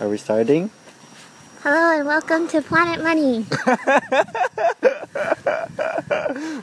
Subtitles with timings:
[0.00, 0.70] Are we starting?
[1.64, 3.38] Hello and welcome to Planet Money.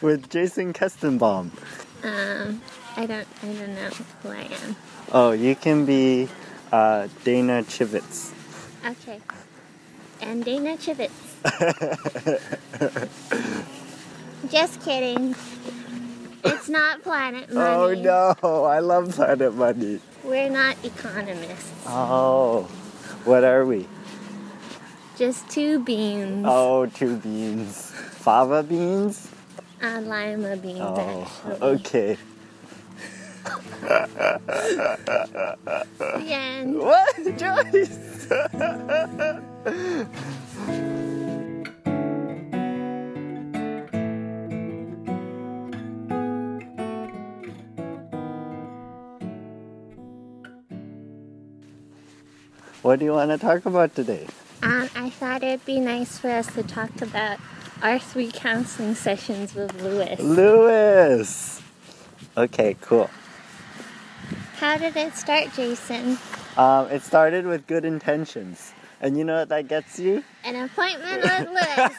[0.01, 1.51] With Jason Kestenbaum.
[2.01, 2.61] Um,
[2.95, 3.89] I don't, I don't know
[4.23, 4.75] who I am.
[5.11, 6.29] Oh, you can be
[6.71, 8.31] uh, Dana Chivitz.
[8.85, 9.19] Okay.
[10.21, 11.11] And Dana Chivitz.
[14.49, 15.35] Just kidding.
[16.45, 17.99] It's not Planet Money.
[17.99, 19.99] Oh no, I love Planet Money.
[20.23, 21.73] We're not economists.
[21.85, 22.69] Oh,
[23.25, 23.87] what are we?
[25.17, 26.45] Just two beans.
[26.47, 27.91] Oh, two beans.
[27.91, 29.29] Fava beans?
[29.81, 30.79] Uh, lima beans.
[30.81, 31.67] Oh, actually.
[31.67, 32.17] okay.
[35.99, 36.79] The end.
[36.79, 37.15] What?
[37.37, 38.27] Joyce?
[52.85, 54.27] what do you want to talk about today?
[54.61, 57.39] Um, I thought it'd be nice for us to talk about
[57.81, 60.19] our three counseling sessions with Lewis.
[60.19, 61.63] Lewis!
[62.37, 63.09] Okay, cool.
[64.57, 66.19] How did it start, Jason?
[66.57, 68.71] Um, it started with good intentions.
[69.01, 70.23] And you know what that gets you?
[70.43, 71.91] An appointment with Lewis.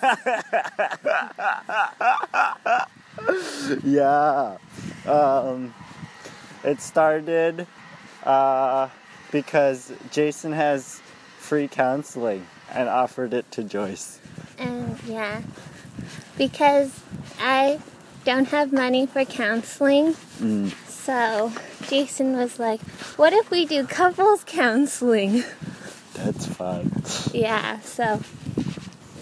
[3.85, 4.57] yeah.
[5.05, 5.75] Um,
[6.63, 7.67] it started
[8.23, 8.89] uh,
[9.41, 10.99] because Jason has
[11.39, 14.19] free counseling and offered it to Joyce.
[14.59, 15.43] And yeah,
[16.39, 16.99] because
[17.39, 17.79] I
[18.25, 20.73] don't have money for counseling, Mm.
[20.89, 21.53] so
[21.87, 22.81] Jason was like,
[23.19, 25.45] What if we do couples counseling?
[26.15, 26.91] That's fun.
[27.35, 28.23] Yeah, so,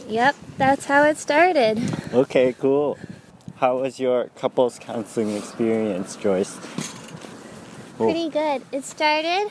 [0.07, 1.83] yep, that's how it started.
[2.13, 2.97] Okay, cool.
[3.57, 6.57] How was your couples counseling experience, Joyce?
[7.97, 8.63] Pretty good.
[8.73, 9.51] It started,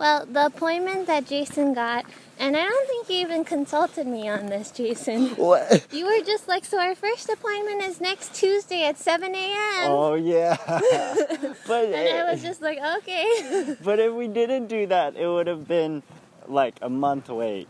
[0.00, 2.06] well, the appointment that Jason got,
[2.38, 5.28] and I don't think you even consulted me on this, Jason.
[5.36, 5.86] What?
[5.92, 9.90] You were just like, so our first appointment is next Tuesday at 7 a.m.
[9.90, 10.56] Oh yeah.
[11.66, 13.76] but And I was just like, okay.
[13.84, 16.02] but if we didn't do that, it would have been
[16.48, 17.68] like a month wait.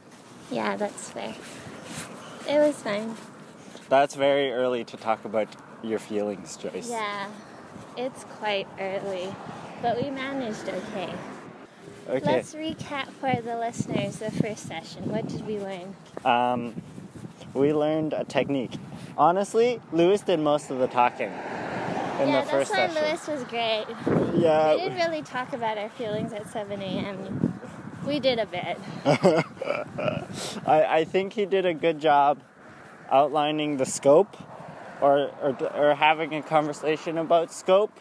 [0.52, 1.34] yeah, that's fair.
[2.48, 3.16] It was fine.
[3.88, 5.48] That's very early to talk about
[5.82, 6.88] your feelings, Joyce.
[6.88, 7.28] Yeah,
[7.96, 9.34] it's quite early,
[9.82, 11.12] but we managed okay.
[12.10, 12.26] Okay.
[12.26, 15.08] Let's recap for the listeners the first session.
[15.08, 15.94] What did we learn?
[16.24, 16.82] Um,
[17.54, 18.72] we learned a technique.
[19.16, 23.08] Honestly, Lewis did most of the talking in yeah, the first that's why session.
[23.08, 23.86] Lewis was great.
[24.40, 24.74] Yeah.
[24.74, 27.60] we didn't really talk about our feelings at 7 a.m.
[28.04, 28.76] We did a bit.
[30.66, 32.40] I, I think he did a good job
[33.08, 34.36] outlining the scope
[35.00, 38.00] or, or, or having a conversation about scope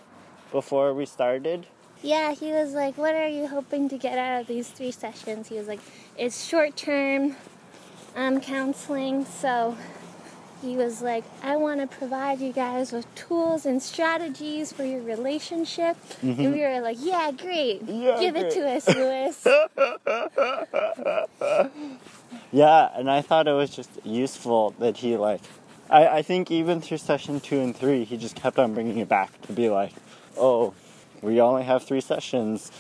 [0.52, 1.68] before we started.
[2.02, 5.50] Yeah, he was like, What are you hoping to get out of these three sessions?
[5.50, 5.82] He was like,
[6.18, 7.36] It's short term
[8.16, 9.78] um, counseling, so
[10.62, 15.02] he was like, I want to provide you guys with tools and strategies for your
[15.02, 15.98] relationship.
[16.22, 17.86] And we were like, Yeah, great.
[17.86, 18.02] Mm-hmm.
[18.02, 19.48] Yeah, Give it to us, Lewis.
[22.52, 25.42] Yeah, and I thought it was just useful that he like.
[25.90, 29.10] I, I think even through session two and three, he just kept on bringing it
[29.10, 29.94] back to be like,
[30.38, 30.74] oh,
[31.22, 32.72] we only have three sessions.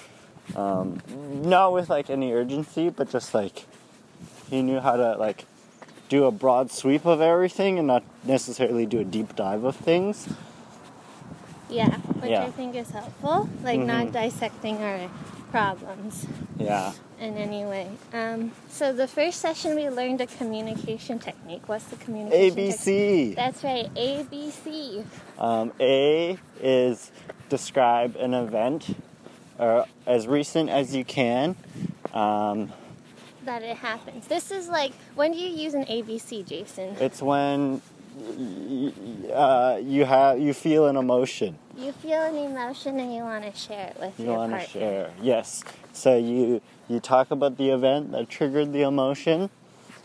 [0.56, 1.00] Um,
[1.44, 3.66] not with like any urgency, but just like
[4.50, 5.46] he knew how to like
[6.10, 10.28] do a broad sweep of everything and not necessarily do a deep dive of things.
[11.70, 12.46] yeah, which Yeah.
[12.46, 13.48] I think is helpful.
[13.64, 14.12] Like, not Mhm.
[14.14, 15.08] dissecting our
[15.52, 16.26] problems.
[16.58, 16.94] Yeah.
[17.22, 17.86] in any way.
[18.14, 21.62] Um, so the first session we learned a communication technique.
[21.68, 22.56] What's the communication?
[22.56, 22.76] technique?
[22.76, 23.36] ABC.
[23.36, 25.04] That's right, ABC.
[25.38, 27.12] Um, A is
[27.50, 28.96] describe an event
[29.60, 31.56] uh, as recent as you can.
[32.14, 32.72] Um,
[33.46, 34.28] That it happens.
[34.28, 36.96] This is like when do you use an ABC, Jason?
[37.00, 37.82] it's when
[38.16, 41.58] y- y- uh, you have you feel an emotion.
[41.78, 44.68] You feel an emotion and you want to share it with You your want to
[44.68, 45.12] share.
[45.22, 45.64] Yes.
[45.94, 49.50] So you you talk about the event that triggered the emotion.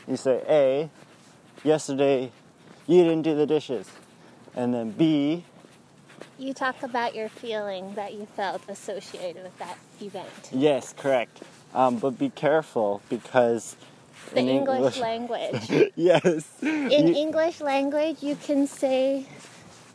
[0.07, 0.91] You say A,
[1.65, 2.31] yesterday
[2.87, 3.89] you didn't do the dishes,
[4.55, 5.45] and then B,
[6.39, 10.29] You talk about your feeling that you felt associated with that event.
[10.53, 11.41] yes, correct.
[11.75, 13.77] Um, but be careful because
[14.33, 15.71] The in English language.
[15.97, 16.47] yes.
[16.63, 19.27] In You- English language, you can say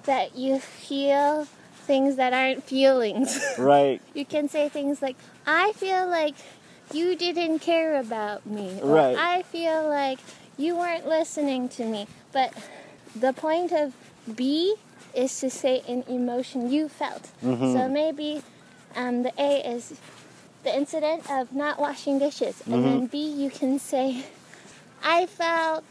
[0.04, 1.46] that you feel
[1.86, 3.40] things that aren't feelings.
[3.58, 4.02] right.
[4.14, 6.36] You can say things like, I feel like
[6.94, 8.80] you didn't care about me.
[8.82, 9.18] Or, Right.
[9.18, 10.20] I feel like
[10.58, 12.08] you weren't listening to me.
[12.32, 12.54] But
[13.16, 13.94] the point of
[14.36, 14.76] be
[15.14, 17.30] is to say an emotion you felt.
[17.44, 17.74] Mhm.
[17.74, 18.42] So maybe
[18.96, 19.94] um, the A is
[20.64, 24.26] the incident of not washing dishes, and then B, you can say,
[25.04, 25.86] I felt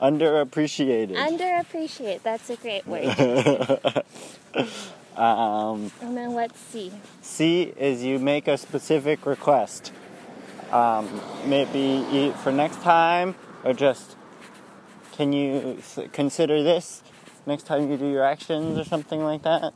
[0.00, 1.16] Underappreciated.
[1.16, 2.22] underappreciated.
[2.22, 3.08] That's a great word.
[5.16, 6.92] um, and then what's C?
[7.22, 9.92] C is you make a specific request.
[10.72, 11.08] Um,
[11.46, 14.16] maybe for next time, or just
[15.12, 17.02] can you s- consider this
[17.46, 19.72] next time you do your actions or something like that.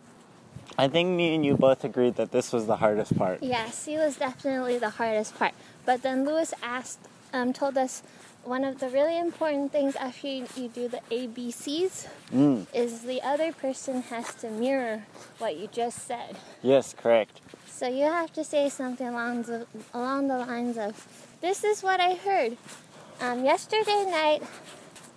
[0.77, 3.43] I think me and you both agreed that this was the hardest part.
[3.43, 5.53] Yeah, C was definitely the hardest part.
[5.85, 6.99] But then Lewis asked,
[7.33, 8.03] um, told us
[8.45, 13.23] one of the really important things after you, you do the ABCs Mm, is the
[13.23, 15.05] other person has to mirror
[15.39, 16.37] what you just said.
[16.63, 17.41] yes, correct.
[17.67, 21.07] So you have to say something along the, along the lines of,
[21.41, 22.57] "This is what I heard.
[23.21, 24.43] Um, yesterday night,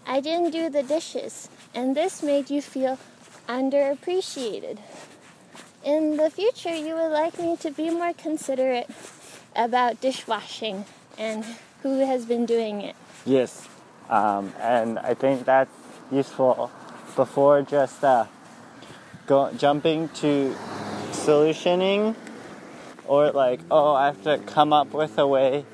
[0.05, 2.97] I didn't do the dishes, and this made you feel
[3.47, 4.79] underappreciated.
[5.83, 8.89] In the future, you would like me to be more considerate
[9.55, 10.85] about dishwashing
[11.17, 11.43] and
[11.83, 12.95] who has been doing it."
[13.25, 13.67] Yes,
[14.09, 15.73] um, and I think that's
[16.11, 16.71] useful
[17.15, 18.25] before just uh,
[19.27, 20.55] go, jumping to
[21.11, 22.15] solutioning
[23.07, 25.65] or like, oh, I have to come up with a way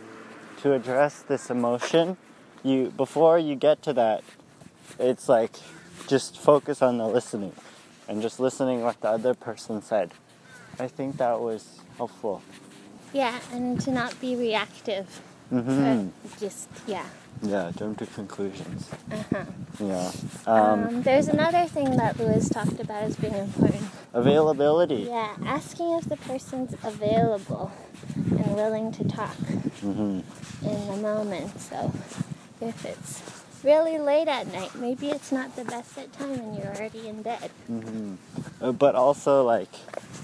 [0.61, 2.17] to address this emotion.
[2.63, 4.23] You before you get to that,
[4.99, 5.51] it's like
[6.07, 7.53] just focus on the listening
[8.07, 10.11] and just listening what the other person said.
[10.79, 12.41] I think that was helpful.
[13.13, 15.21] Yeah, and to not be reactive.
[15.51, 16.09] Mm-hmm.
[16.39, 17.05] Just yeah.
[17.41, 18.89] Yeah, jump to conclusions.
[19.11, 19.43] Uh-huh.
[19.79, 20.11] Yeah.
[20.47, 23.83] Um, Um, there's another thing that Lewis talked about as being important.
[24.13, 25.07] availability.
[25.07, 27.71] Yeah, asking if the person's available
[28.15, 29.35] and willing to talk
[29.81, 30.21] hmm
[30.63, 31.59] in the moment.
[31.61, 31.93] So
[32.61, 33.21] if it's
[33.63, 37.21] really late at night, maybe it's not the best at time and you're already in
[37.21, 37.51] bed.
[37.67, 38.15] hmm
[38.61, 39.69] Uh, but also like,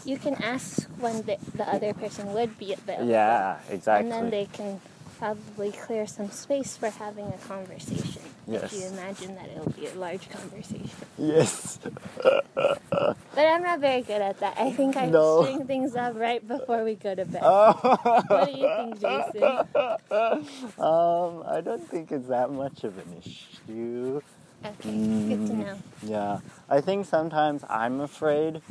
[0.06, 3.10] You can ask when the, the other person would be available.
[3.10, 4.10] yeah, exactly.
[4.10, 4.82] And then they can
[5.24, 8.22] probably clear some space for having a conversation.
[8.46, 8.74] Yes.
[8.74, 10.90] If you imagine that it'll be a large conversation.
[11.18, 11.80] yes.
[13.36, 14.56] But I'm not very good at that.
[14.60, 15.42] I think I No.
[15.42, 17.42] string things up right before we go to bed.
[18.28, 19.44] What do you think, Jason?
[20.78, 24.22] um, I don't think it's that much of an issue.
[24.66, 24.92] Okay,
[25.30, 25.66] good to Mm.
[25.66, 25.78] know.
[26.04, 28.62] Yeah, I think sometimes I'm afraid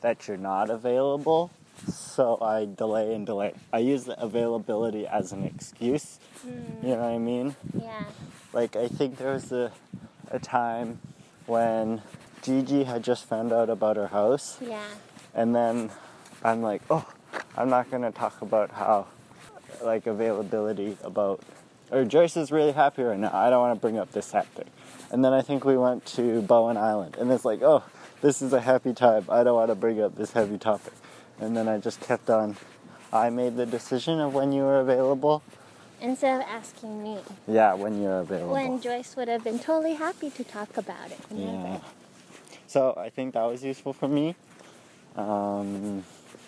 [0.00, 1.50] that you're not available,
[1.86, 3.54] so I delay and delay.
[3.72, 6.18] I use the availability as an excuse.
[6.42, 6.86] Hmm.
[6.86, 7.56] You know what I mean?
[7.78, 8.04] Yeah.
[8.52, 9.72] Like I think there was a
[10.30, 11.00] a time
[11.46, 12.02] when
[12.42, 14.84] Gigi had just found out about her house, Yeah.
[15.34, 15.90] and then
[16.44, 17.06] I'm like, oh,
[17.56, 19.06] I'm not gonna talk about how
[19.82, 21.40] like availability about
[21.90, 23.30] or Joyce is really happy right now.
[23.32, 24.66] I don't want to bring up this thing.
[25.10, 27.82] And then I think we went to Bowen Island, and it's like, oh,
[28.20, 29.24] this is a happy time.
[29.30, 30.92] I don't want to bring up this heavy topic.
[31.40, 32.56] And then I just kept on.
[33.12, 35.42] I made the decision of when you were available.
[36.00, 38.52] Instead of asking me, Yeah, when you're available.
[38.52, 41.18] when Joyce would have been totally happy to talk about it.
[41.34, 41.78] Yeah.
[42.66, 44.36] So I think that was useful for me.
[45.16, 46.04] Um,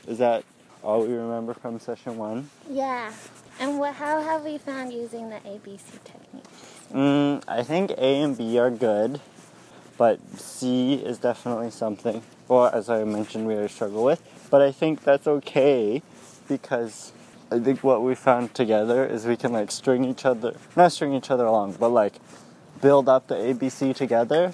[0.06, 0.44] is that
[0.84, 2.48] all we remember from session one?
[2.70, 3.12] Yeah.
[3.58, 6.44] And what, how have we found using the ABC technique?
[6.94, 9.20] Mm, I think A and B are good,
[9.98, 12.22] but C is definitely something.
[12.48, 14.22] Well, as I mentioned, we always struggle with.
[14.50, 16.02] But I think that's okay
[16.48, 17.12] because
[17.52, 21.14] I think what we found together is we can like string each other, not string
[21.14, 22.14] each other along, but like
[22.80, 24.52] build up the ABC together.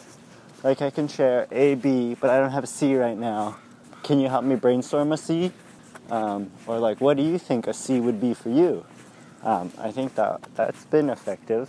[0.63, 3.57] Like I can share A, B, but I don't have a C right now.
[4.03, 5.53] Can you help me brainstorm a C?
[6.11, 8.85] Um, or like, what do you think a C would be for you?
[9.43, 11.69] Um, I think that that's been effective.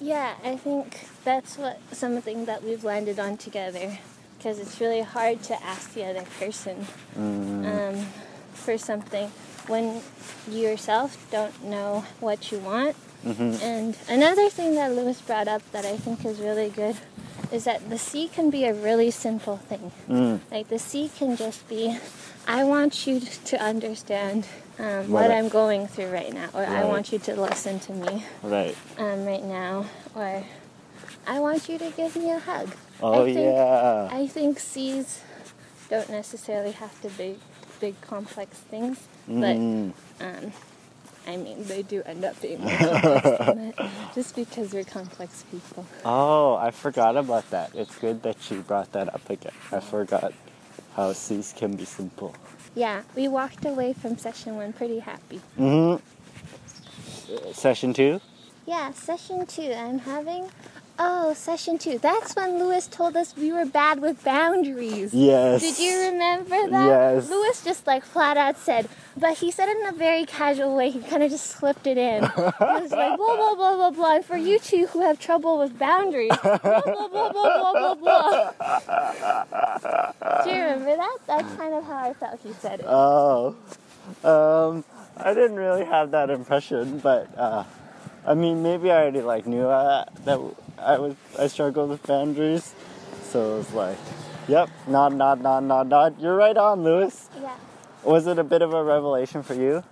[0.00, 3.98] Yeah, I think that's what something that we've landed on together
[4.46, 6.86] because it's really hard to ask the other person
[7.18, 7.66] Mm.
[7.66, 8.06] um,
[8.54, 9.28] for something
[9.66, 10.00] when
[10.48, 12.94] you yourself don't know what you want.
[13.24, 13.60] Mhm.
[13.60, 16.94] And another thing that Lewis brought up that I think is really good
[17.50, 19.90] is that the C can be a really simple thing.
[20.08, 20.38] Mm.
[20.52, 21.98] Like the C can just be,
[22.46, 23.18] I want you
[23.50, 24.46] to understand
[24.78, 28.24] um, What I'm going through right now, or I want you to listen to me
[28.44, 28.76] Right.
[28.98, 30.44] um, right now, or
[31.26, 32.68] I want you to give me a hug.
[33.02, 34.08] Oh I think, yeah.
[34.10, 35.20] I think C's
[35.90, 37.38] don't necessarily have to be
[37.80, 38.98] big complex things,
[39.28, 39.92] but Mm.
[40.20, 40.52] um,
[41.28, 45.44] I mean they do end up being more complex than that, just because we're complex
[45.50, 45.84] people.
[46.04, 47.74] Oh, I forgot about that.
[47.74, 49.52] It's good that you brought that up again.
[49.72, 50.32] I forgot
[50.94, 52.34] how C's can be simple.
[52.74, 55.40] Yeah, we walked away from session one pretty happy.
[55.58, 57.52] Mm-hmm.
[57.52, 58.20] Session two.
[58.66, 59.72] Yeah, session two.
[59.72, 60.48] I'm having
[60.98, 61.98] Oh, session two.
[61.98, 65.12] That's when Lewis told us we were bad with boundaries.
[65.12, 65.60] Yes.
[65.60, 66.86] Did you remember that?
[66.86, 67.28] Yes.
[67.28, 70.90] Lewis just like flat out said, but he said it in a very casual way.
[70.90, 72.22] He kind of just slipped it in.
[72.24, 74.14] he was like, blah, blah, blah, blah, blah.
[74.16, 77.94] And for you two who have trouble with boundaries, blah, blah, blah, blah, blah, blah,
[77.94, 78.52] blah.
[80.44, 81.18] Do you remember that?
[81.26, 82.86] That's kind of how I felt he said it.
[82.88, 83.54] Oh,
[84.24, 84.82] um,
[85.16, 87.64] I didn't really have that impression, but uh,
[88.26, 90.40] I mean, maybe I already like knew uh, that
[90.78, 92.74] I was I struggled with boundaries,
[93.22, 93.98] so it was like,
[94.48, 96.20] yep, nod, nod, nod, nod, nod.
[96.20, 97.28] You're right on, Lewis.
[97.40, 97.54] Yeah.
[98.04, 99.82] Was it a bit of a revelation for you?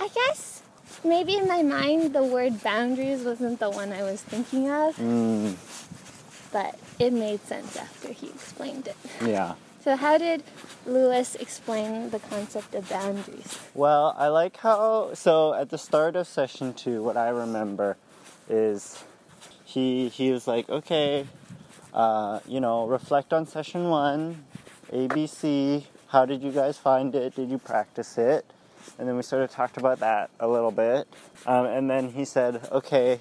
[0.00, 0.62] I guess
[1.04, 5.56] maybe in my mind the word boundaries wasn't the one I was thinking of, Mm,
[6.52, 8.96] but it made sense after he explained it.
[9.24, 9.54] yeah.
[9.82, 10.42] So, how did
[10.86, 13.58] Lewis explain the concept of boundaries?
[13.74, 17.96] Well, I like how so at the start of session two, what I remember
[18.48, 19.04] is
[19.74, 21.26] he he was like, okay,
[21.92, 24.44] uh, you know, reflect on session one,
[24.92, 25.84] ABC.
[26.08, 27.34] How did you guys find it?
[27.34, 28.46] Did you practice it?
[28.98, 31.08] And then we sort of talked about that a little bit,
[31.46, 33.20] um, and then he said, okay,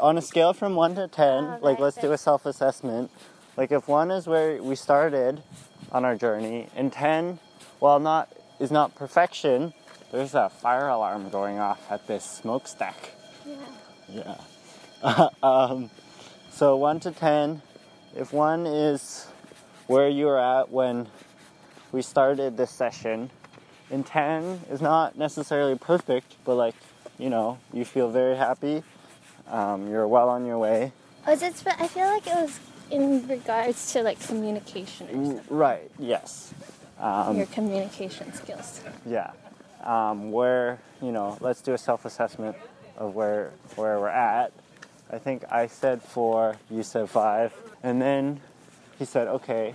[0.00, 3.10] on a scale from one to ten, Oh, like let's do a self-assessment.
[3.56, 5.42] Like if one is where we started
[5.90, 7.38] on our journey, and ten,
[7.78, 8.28] while not
[8.60, 9.72] is not perfection,
[10.12, 13.12] there's a fire alarm going off at this smokestack.
[13.46, 13.54] Yeah.
[14.08, 14.34] Yeah.
[15.42, 15.90] um,
[16.50, 17.62] so one to ten,
[18.16, 19.26] if one is
[19.86, 21.06] where you were at when
[21.92, 23.30] we started this session,
[23.90, 26.74] and ten is not necessarily perfect, but like
[27.18, 28.82] you know, you feel very happy.
[29.48, 30.92] Um, you're well on your way.
[31.26, 31.56] Was it?
[31.58, 32.58] sp- I feel like it was
[32.90, 35.40] in regards to like communication or something.
[35.56, 35.90] Right.
[35.98, 36.54] Yes.
[37.00, 38.80] Um, your communication skills.
[39.06, 39.30] Yeah.
[39.84, 42.56] Um, where, you know, let's do a self assessment
[42.96, 44.52] of where where we're at.
[45.10, 47.54] I think I said four, you said five.
[47.82, 48.40] And then
[48.98, 49.74] he said, okay,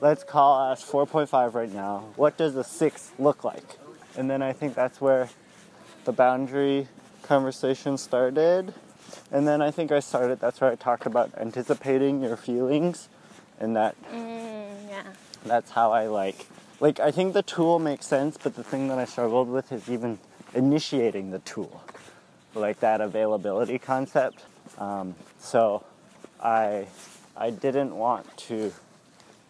[0.00, 2.04] let's call us 4.5 right now.
[2.16, 3.78] What does a six look like?
[4.16, 5.28] And then I think that's where
[6.04, 6.88] the boundary
[7.22, 8.74] conversation started.
[9.30, 13.08] And then I think I started, that's where I talked about anticipating your feelings
[13.60, 15.02] and that Mm, yeah.
[15.44, 16.46] that's how I like.
[16.80, 19.88] Like, I think the tool makes sense, but the thing that I struggled with is
[19.88, 20.18] even
[20.54, 21.82] initiating the tool,
[22.54, 24.44] like that availability concept.
[24.76, 25.84] Um, so,
[26.42, 26.86] I
[27.36, 28.72] I didn't want to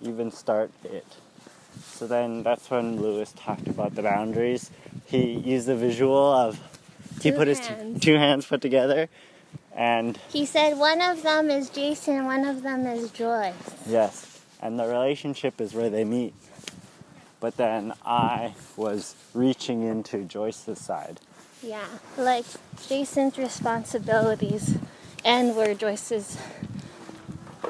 [0.01, 1.07] even start it.
[1.87, 4.71] So then that's when Lewis talked about the boundaries.
[5.07, 6.61] He used the visual of
[7.23, 9.09] he Two put his t- two hands put together,
[9.75, 13.55] and He said one of them is Jason, one of them is Joyce.
[13.89, 16.35] Yes, and the relationship is where they meet.
[17.41, 21.21] But then I was reaching into Joyce's side.
[21.63, 22.45] Yeah, like
[22.89, 24.77] Jason's responsibilities
[25.25, 26.37] and where Joyce's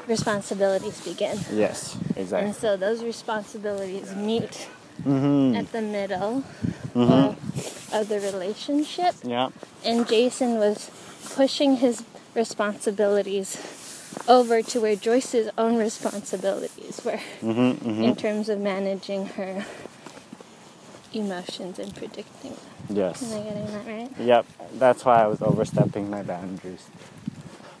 [0.07, 1.39] responsibilities begin.
[1.51, 2.47] Yes, exactly.
[2.47, 4.67] And so those responsibilities meet
[5.05, 5.55] Mm-hmm.
[5.55, 6.43] at the middle
[6.93, 7.95] Mm-hmm.
[7.95, 9.15] of the relationship.
[9.23, 9.49] Yeah.
[9.85, 10.91] And Jason was
[11.35, 12.03] pushing his
[12.35, 13.55] responsibilities
[14.27, 17.87] over to where Joyce's own responsibilities were Mm-hmm.
[17.89, 18.03] Mm-hmm.
[18.03, 19.65] in terms of managing her
[21.13, 22.97] emotions and predicting them.
[22.97, 23.23] Yes.
[23.23, 24.11] Am I getting that right?
[24.19, 24.45] Yep.
[24.73, 26.85] That's why I was overstepping my boundaries.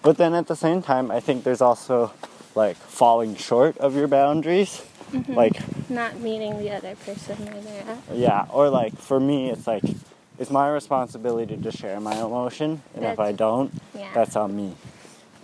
[0.01, 2.13] But then at the same time, I think there's also
[2.55, 4.81] like falling short of your boundaries.
[5.27, 8.15] Like, Not meeting the other person where they're at.
[8.15, 9.83] yeah, or like for me, it's like
[10.37, 14.13] it's my responsibility to share my emotion, and if I don't, Yeah.
[14.13, 14.75] that's on me.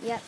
[0.02, 0.22] yep.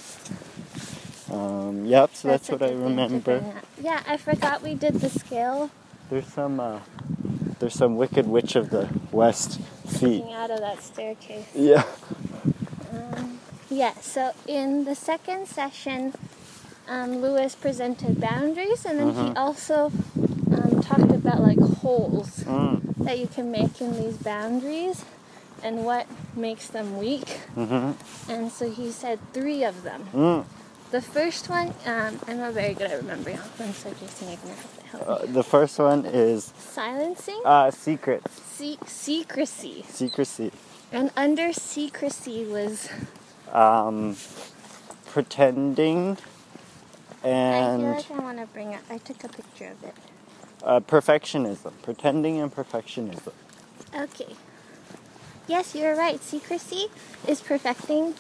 [1.31, 2.11] Um, yep.
[2.15, 3.63] So that's, a what I good thing to remember.
[3.81, 5.71] Yeah, I forgot we did the scale
[6.11, 6.81] There's some uh,
[7.61, 10.21] there's some wicked witch of the west feet.
[10.23, 11.47] coming out of that staircase.
[11.55, 11.85] Yeah.
[13.71, 16.15] Yeah, so in the second session,
[16.89, 19.37] um, Lewis presented boundaries, and then he Mhm.
[19.37, 19.93] also
[20.51, 22.81] um, talked about like holes Mm.
[23.05, 25.05] that you can make in these boundaries
[25.63, 27.41] and what makes them weak.
[27.57, 27.95] Mhm.
[28.29, 30.09] And so he said three of them.
[30.15, 30.45] Mm.
[30.91, 34.29] The first one, um, I'm not very good at remembering all of them, so Jason,
[34.29, 39.85] you're gonna have to help Uh, the first one is Silencing, uh, secrets, Se- secrecy,
[39.93, 40.51] secrecy,
[40.91, 42.89] and under secrecy was
[43.53, 44.17] um,
[45.07, 46.19] pretending,
[47.23, 48.83] I feel and like I want to bring up.
[48.91, 49.95] I took a picture of it.
[50.63, 51.73] uh, perfectionism.
[51.83, 53.33] Pretending and perfectionism.
[53.95, 54.37] Okay.
[55.47, 56.23] Yes, you're right.
[56.23, 56.87] Secrecy
[57.27, 58.15] is perfecting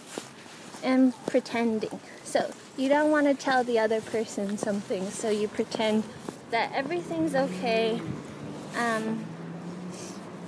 [0.82, 2.00] and pretending.
[2.25, 6.04] So you don't want to tell the other person something, so you pretend
[6.50, 8.00] that everything's okay,
[8.76, 9.25] um,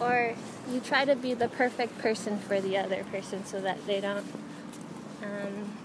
[0.00, 0.34] or
[0.70, 4.24] you try to be the perfect person for the other person so that they don't
[5.22, 5.76] um,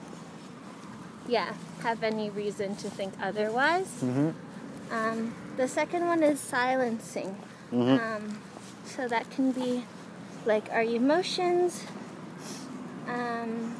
[1.27, 3.87] yeah, have any reason to think otherwise.
[4.01, 4.29] Mm-hmm.
[4.93, 7.35] Um, the second one is silencing.
[7.71, 7.99] Mhm.
[7.99, 8.37] Um,
[8.85, 9.83] so that can be
[10.45, 11.83] like our emotions,
[13.07, 13.75] um,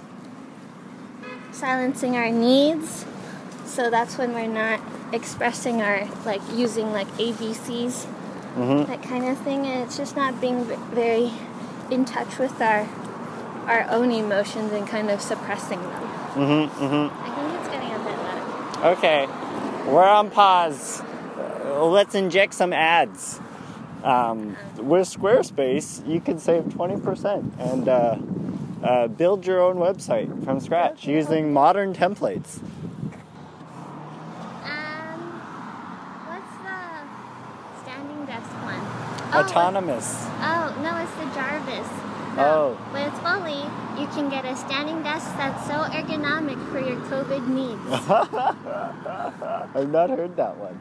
[1.52, 3.06] silencing our needs.
[3.66, 4.80] So that's when we're not
[5.14, 8.08] expressing our, like using like ABCs,
[8.56, 8.90] Mm-hmm.
[8.90, 9.66] that kind of thing.
[9.68, 10.64] And it's just not being
[10.96, 11.32] very
[11.92, 12.88] in touch with our,
[13.68, 16.04] our own emotions and kind of suppressing them.
[16.36, 16.84] Mm-hmm.
[16.84, 17.24] Mm-hmm.
[17.24, 18.98] I think it's getting a bit loud.
[18.98, 21.02] Okay, we're on pause.
[21.02, 23.40] Uh, let's inject some ads.
[24.04, 28.18] Um, with Squarespace, you can save 20% and uh,
[28.88, 32.60] uh, build your own website from scratch using modern templates.
[34.62, 35.42] Um,
[36.28, 38.80] what's the standing desk one?
[39.34, 40.14] Oh, Autonomous.
[40.38, 42.15] Oh, no, it's the Jarvis.
[42.38, 42.78] Oh.
[42.92, 43.62] But it's fully,
[44.02, 47.82] you can get a standing desk that's so ergonomic for your COVID needs.
[49.76, 50.80] I've not heard that one.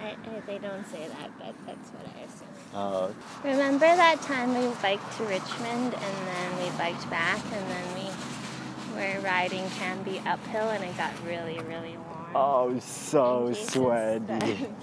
[0.00, 2.48] I, I, they don't say that, but that's what I assume.
[2.74, 3.14] Oh,
[3.44, 8.96] Remember that time we biked to Richmond and then we biked back and then we
[8.96, 12.26] were riding Cambie uphill and it got really, really warm.
[12.34, 14.68] oh so sweaty.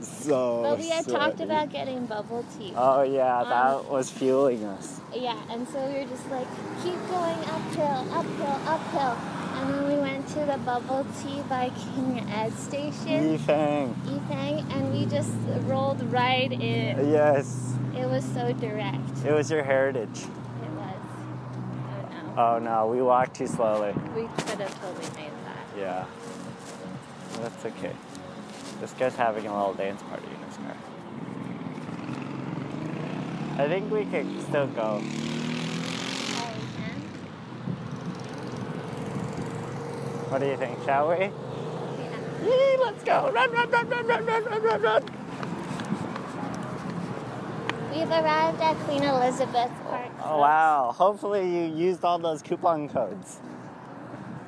[0.00, 2.72] so But we had talked about getting bubble tea.
[2.76, 5.00] Oh, yeah, Um, that was fueling us.
[5.14, 6.46] Yeah, and so we were just like,
[6.82, 9.16] keep going uphill, uphill, uphill.
[9.58, 13.94] And then we went to the bubble tea biking ed station, Yifeng.
[14.04, 15.32] Yifeng, and we just
[15.64, 17.10] rolled right in.
[17.10, 19.24] Yes, It was so direct.
[19.24, 20.24] it was your heritage.
[20.24, 20.94] It was.
[22.36, 23.94] Oh Oh no, we walked too slowly.
[24.14, 25.78] We could have totally made that.
[25.78, 26.04] Yeah.
[27.40, 27.92] That's okay.
[28.80, 30.76] This guy's having a little dance party in his car.
[33.58, 35.00] I think we could still go.
[40.28, 40.84] What do you think?
[40.84, 41.16] Shall we?
[41.16, 41.30] Yeah.
[42.44, 43.30] Yee, let's go!
[43.32, 45.02] Run, run, run, run, run, run, run, run, run!
[47.94, 50.10] We've arrived at Queen Elizabeth Park.
[50.22, 50.92] Oh, wow.
[50.94, 53.38] Hopefully you used all those coupon codes.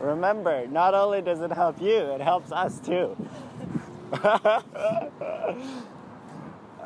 [0.01, 3.17] Remember, not only does it help you, it helps us too.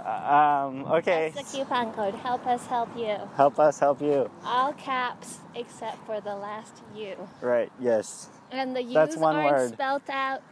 [0.07, 1.33] um, okay.
[1.35, 2.15] That's the coupon code.
[2.17, 3.17] Help us help you.
[3.37, 4.29] Help us help you.
[4.45, 7.15] All caps except for the last U.
[7.41, 8.29] Right, yes.
[8.51, 9.73] And the U's That's one aren't word.
[9.75, 10.43] spelt out.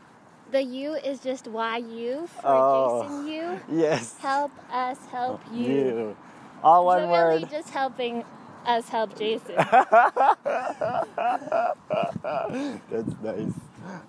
[0.53, 3.03] The U is just YU for Oh.
[3.03, 3.61] Jason U.
[3.81, 4.17] Yes.
[4.19, 5.67] Help us help you.
[5.67, 6.17] You.
[6.63, 7.29] All one so word.
[7.29, 8.25] really just helping
[8.67, 9.55] us help Jason.
[9.57, 9.73] That's
[13.23, 13.53] nice.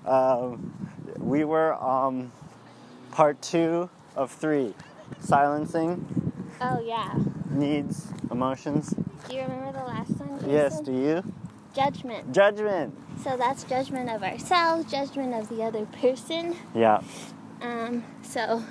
[0.06, 0.74] Um,
[1.20, 2.32] we were um,
[3.12, 4.74] part two of three
[5.20, 6.06] silencing
[6.62, 7.14] oh yeah.
[7.50, 8.94] needs, emotions.
[9.30, 10.38] Do you remember the last one?
[10.40, 10.50] Jason?
[10.52, 11.24] Yes, do you?
[11.76, 12.34] Judgment.
[12.34, 12.98] Judgment.
[13.24, 16.56] So that's judgment of ourselves, judgment of the other person.
[16.74, 17.02] Yeah.
[17.62, 18.64] Um, so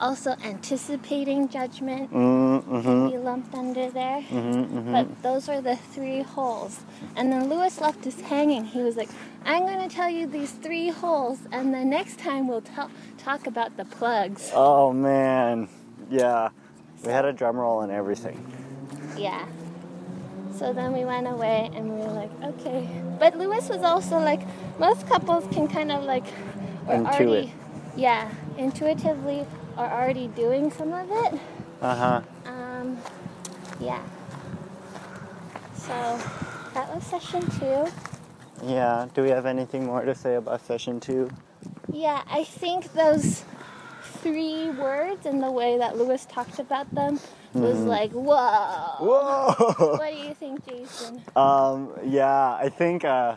[0.00, 3.08] also anticipating judgment Mm-hmm.
[3.10, 4.20] be lumped under there.
[4.22, 6.80] Mm-hmm, But those are the three holes.
[7.16, 8.64] And then Lewis left us hanging.
[8.64, 9.08] He was like,
[9.48, 13.46] I'm going to tell you these three holes, and the next time we'll ta- talk
[13.46, 14.50] about the plugs.
[14.54, 15.70] Oh man.
[16.10, 16.50] Yeah.
[17.02, 18.44] We had a drum roll and everything.
[19.16, 19.46] Yeah.
[20.54, 22.86] So then we went away and we were like, okay.
[23.18, 24.42] But Lewis was also like,
[24.78, 26.26] most couples can kind of like,
[26.86, 27.20] are Intuit.
[27.20, 27.52] already,
[27.96, 29.46] yeah, intuitively
[29.78, 31.40] are already doing some of it.
[31.80, 32.20] Uh-huh.
[32.44, 32.98] Um,
[33.80, 34.02] yeah.
[35.76, 36.20] So
[36.74, 37.86] that was session two.
[38.64, 39.06] Yeah.
[39.14, 41.30] Do we have anything more to say about session two?
[41.92, 43.44] Yeah, I think those
[44.02, 47.20] three words and the way that Lewis talked about them
[47.54, 48.96] was like, whoa.
[49.00, 49.96] Whoa!
[49.96, 51.22] What do you think, Jason?
[51.34, 53.36] Um, yeah, I think, uh,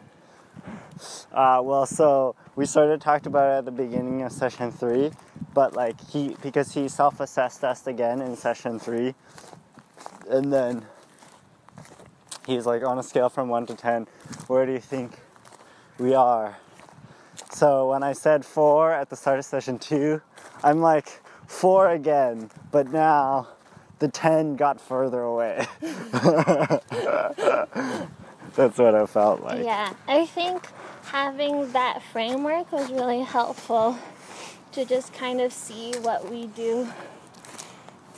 [1.32, 5.12] uh, well, so we sort of talked about it at the beginning of session three,
[5.54, 9.16] but like he, because he self assessed us again in session three,
[10.30, 10.86] and then
[12.46, 14.08] he's like, on a scale from one to ten,
[14.48, 15.20] where do you think
[15.98, 16.58] we are?
[17.52, 20.22] So when I said four at the start of session two,
[20.64, 23.48] I'm like, four again, but now
[24.00, 25.68] the 10 got further away.
[28.56, 29.64] That's what I felt like.
[29.64, 30.66] Yeah, I think
[31.04, 33.98] having that framework was really helpful
[34.72, 36.88] to just kind of see what we do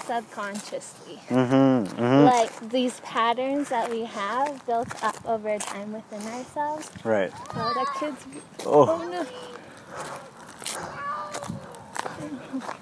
[0.07, 1.19] subconsciously.
[1.29, 2.25] Mm-hmm, mm-hmm.
[2.25, 6.91] Like these patterns that we have built up over time within ourselves.
[7.03, 7.31] Right.
[7.55, 8.25] Oh, that kid's.
[8.65, 9.27] Oh, Oh no.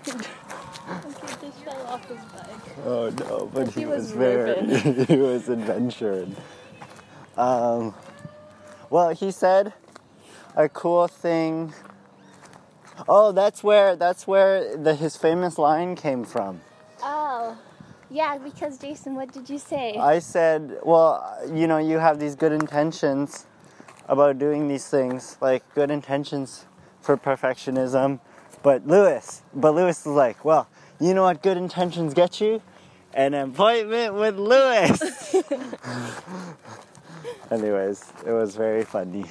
[0.03, 2.77] The just fell off his bike.
[2.86, 6.36] oh no, but he, He was, was very—he was adventuring.
[7.38, 7.95] Um,
[8.89, 9.73] Well, he said
[10.55, 11.73] a cool thing.
[13.07, 16.62] Oh, that's where that's where the his famous line came from.
[17.03, 17.57] Oh,
[18.09, 18.37] yeah.
[18.37, 19.97] Because Jason, what did you say?
[19.97, 23.45] I said, well, you know, you have these good intentions
[24.07, 26.65] about doing these things, like good intentions
[27.01, 28.19] for perfectionism.
[28.63, 30.67] But Lewis, but Lewis is like, well,
[30.99, 32.61] you know what good intentions get you?
[33.13, 35.35] An appointment with Lewis.
[37.51, 39.25] Anyways, it was very funny.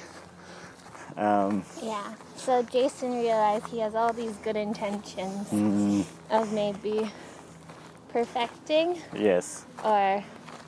[1.17, 2.13] Um, yeah.
[2.35, 7.09] So Jason realized he has all these good intentions mm, of maybe
[8.13, 9.65] perfecting yes.
[9.83, 10.23] or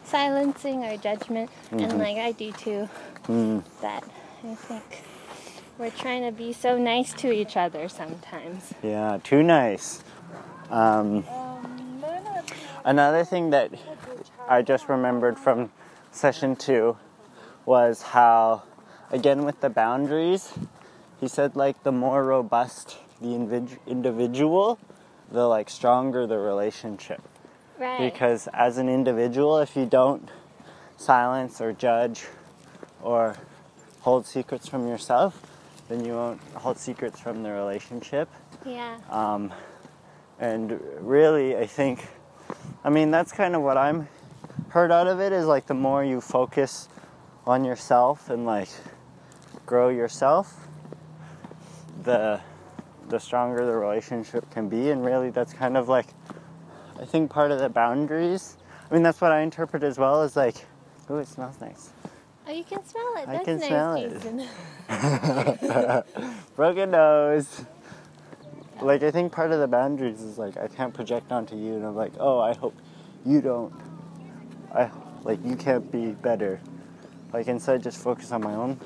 [0.06, 1.84] silencing our judgment, Mhm.
[1.84, 2.90] and like I do too.
[3.28, 4.04] Mm, That
[4.44, 5.04] I think
[5.78, 8.74] we're trying to be so nice to each other sometimes.
[8.82, 10.04] yeah, too nice.
[10.70, 11.24] Um,
[12.84, 13.72] another thing that
[14.48, 15.72] I just remembered from
[16.12, 16.98] session two
[17.66, 18.64] was how,
[19.12, 20.52] again, with the boundaries,
[21.20, 23.34] he said like the more robust the
[23.88, 24.78] individual,
[25.32, 27.22] the like stronger the relationship.
[27.84, 28.12] Right.
[28.12, 30.30] Because as an individual, if you don't
[30.96, 32.24] silence or judge
[33.02, 33.36] or
[34.00, 35.42] hold secrets from yourself,
[35.90, 38.30] then you won't hold secrets from the relationship.
[38.66, 38.98] yeah.
[39.10, 39.54] Um,
[40.40, 42.08] and really, I think,
[42.84, 44.08] I mean, that's kind of what I'm
[44.70, 46.90] heard out of it is like the more you focus
[47.46, 48.70] on yourself and like
[49.66, 50.68] grow yourself,
[52.04, 52.40] the
[53.10, 54.90] the stronger the relationship can be.
[54.90, 56.08] And really, that's kind of like,
[57.04, 58.56] I think part of the boundaries.
[58.90, 60.56] I mean, that's what I interpret as well as like,
[61.10, 61.90] oh, it smells nice.
[62.48, 63.28] Oh, you can smell it.
[63.28, 63.96] I That's can nice, smell
[64.90, 66.06] it.
[66.56, 67.66] Broken nose.
[68.82, 71.86] Like I think part of the boundaries is like I can't project onto you, and
[71.86, 72.76] I'm like, oh, I hope
[73.26, 73.74] you don't.
[74.74, 74.90] I
[75.24, 76.62] like you can't be better.
[77.34, 78.80] Like instead, just focus on my own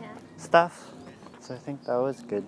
[0.00, 0.08] yeah.
[0.36, 0.92] stuff.
[1.40, 2.46] So I think that was good.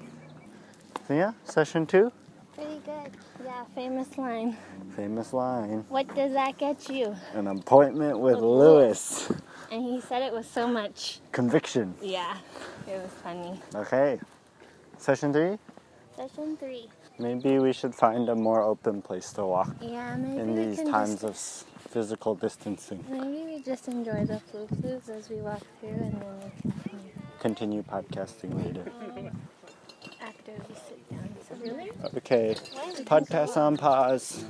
[1.09, 2.13] So yeah, session two,
[2.59, 3.13] Pretty good.
[3.45, 3.65] Yeah.
[3.75, 4.57] Famous line.
[4.97, 7.15] famous line, What does that get you?
[7.35, 9.31] an appointment with With Lewis.
[9.71, 11.21] And he said it with so much.
[11.31, 11.95] Conviction.
[12.03, 12.37] Yeah.
[12.89, 13.61] It was funny.
[13.75, 14.19] Okay.
[14.99, 15.59] Session three.
[16.17, 16.89] Session three.
[17.21, 20.17] Maybe we should find a more open place to walk Yeah.
[20.17, 23.05] Maybe in these times of physical distancing.
[23.09, 27.13] Maybe we just enjoy the flu flus as we walk through, and then we continue
[27.41, 28.91] Continue podcasting later.
[30.21, 30.87] after we sit down.
[30.88, 30.88] So
[31.57, 31.91] really?
[32.17, 32.55] Okay.
[33.05, 34.45] Podcast on pause.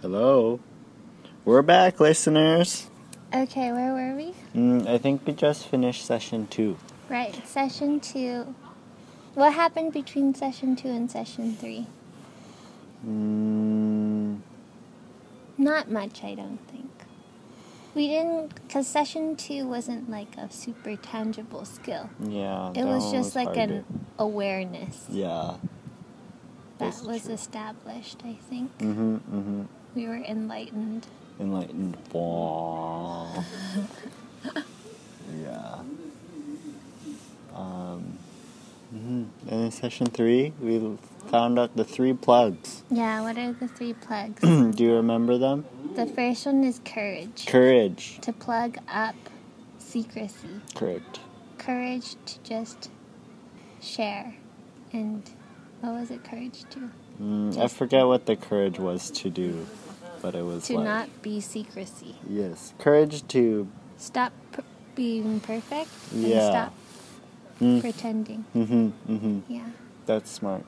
[0.00, 0.58] Hello.
[1.44, 2.89] We're back, listeners.
[3.40, 3.72] Okay.
[3.72, 4.34] Where were we?
[4.54, 6.76] Mm, I think we just finished session two.
[7.08, 7.34] Right.
[7.46, 8.54] Session two.
[9.34, 11.86] What happened between session two and session three?
[13.06, 14.40] Mm,
[15.56, 16.90] Not much, I don't think.
[17.94, 22.10] We didn't, because session two wasn't like a super tangible skill.
[22.20, 22.72] yeah.
[22.74, 23.74] It was just like harder.
[23.74, 23.84] an
[24.18, 25.54] awareness Yeah.
[26.78, 27.34] that That's was true.
[27.34, 28.76] established, I think.
[28.78, 29.14] Mm-hmm.
[29.16, 29.62] Mm-hmm.
[29.94, 31.06] We were enlightened.
[31.40, 31.96] Enlightened.
[32.12, 33.44] Wow.
[35.42, 35.78] yeah.
[37.54, 38.18] Um.
[38.94, 39.26] mhm.
[39.48, 40.96] And in session three, we
[41.28, 42.82] found out the three plugs.
[42.90, 44.40] Yeah, what are the three plugs?
[44.76, 45.64] Do you remember them?
[45.96, 47.46] the first one is courage.
[47.46, 48.18] Courage.
[48.22, 49.16] to plug up
[49.78, 50.60] secrecy.
[50.74, 51.20] Correct.
[51.58, 52.90] Courage to just
[53.80, 54.34] share.
[54.92, 55.28] And
[55.80, 56.90] what was it courage to?
[57.20, 59.66] Mm, I forget what the courage was to do,
[60.22, 62.16] but it was To like not be secrecy.
[62.28, 64.62] yes, courage to Stop p-
[64.94, 66.50] being perfect and Yeah.
[66.50, 66.74] stop
[67.60, 68.44] mm, pretending.
[68.54, 69.38] mm-hmm, mm-hmm.
[69.48, 69.70] Yeah.
[70.06, 70.64] That's smart.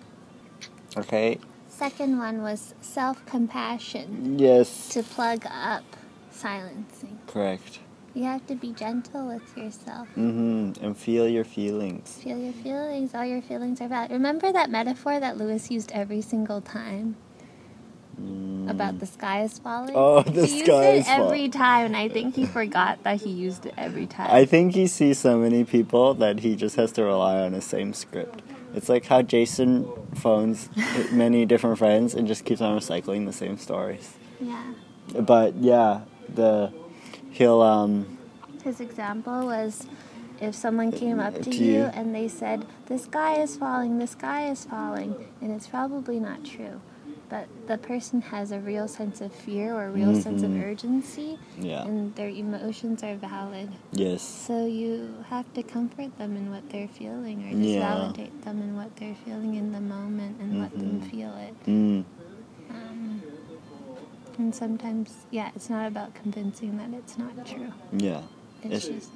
[0.97, 1.39] Okay.
[1.69, 4.89] Second one was self compassion Yes.
[4.91, 5.85] to plug up
[6.31, 7.19] silencing.
[7.27, 7.81] Correct.
[8.15, 10.07] You have to be gentle with yourself.
[10.19, 10.85] Mm-hmm.
[10.85, 12.21] And feel your feelings.
[12.23, 13.15] Feel your feelings.
[13.15, 14.11] All your feelings are valid.
[14.11, 17.17] Remember that metaphor that Lewis used every single time
[18.21, 18.71] Mm.
[18.71, 19.95] about the sky is falling?
[19.97, 23.31] Oh, the he sky used it every time, and I think he forgot that he
[23.31, 24.29] used it every time.
[24.31, 27.61] I think he sees so many people that he just has to rely on the
[27.63, 28.43] same script.
[28.75, 30.69] It's like how Jason phones
[31.11, 34.15] many different friends and just keeps on recycling the same stories.
[34.41, 34.73] yeah.
[35.19, 36.73] But yeah, the
[37.31, 38.19] he'll um
[38.63, 39.87] His example was
[40.41, 41.83] if someone came up to, To you, you.
[41.95, 46.45] and they said, The sky is falling, the sky is falling, and it's probably not
[46.45, 46.81] true.
[47.33, 50.65] But the person has a real sense of fear or a real sense of Mhm.
[50.71, 51.83] urgency, Yeah.
[51.89, 53.69] and their emotions are valid.
[53.91, 54.21] yes.
[54.21, 54.91] So you
[55.31, 57.89] have to comfort them in what they're feeling, or just Yeah.
[57.89, 61.11] validate them in what they're feeling in the moment, and let them Mhm.
[61.11, 61.55] feel it.
[61.67, 62.05] Mm.
[62.69, 63.23] Um,
[64.39, 67.73] and sometimes, yeah, it's not about convincing that it's not true.
[67.97, 68.23] Yeah.
[68.63, 69.11] It's, It's- just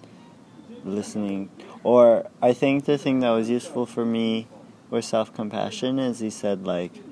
[0.87, 1.50] listening.
[1.85, 4.46] Or I think the thing that was useful for me
[4.90, 7.02] with self compassion is he said like,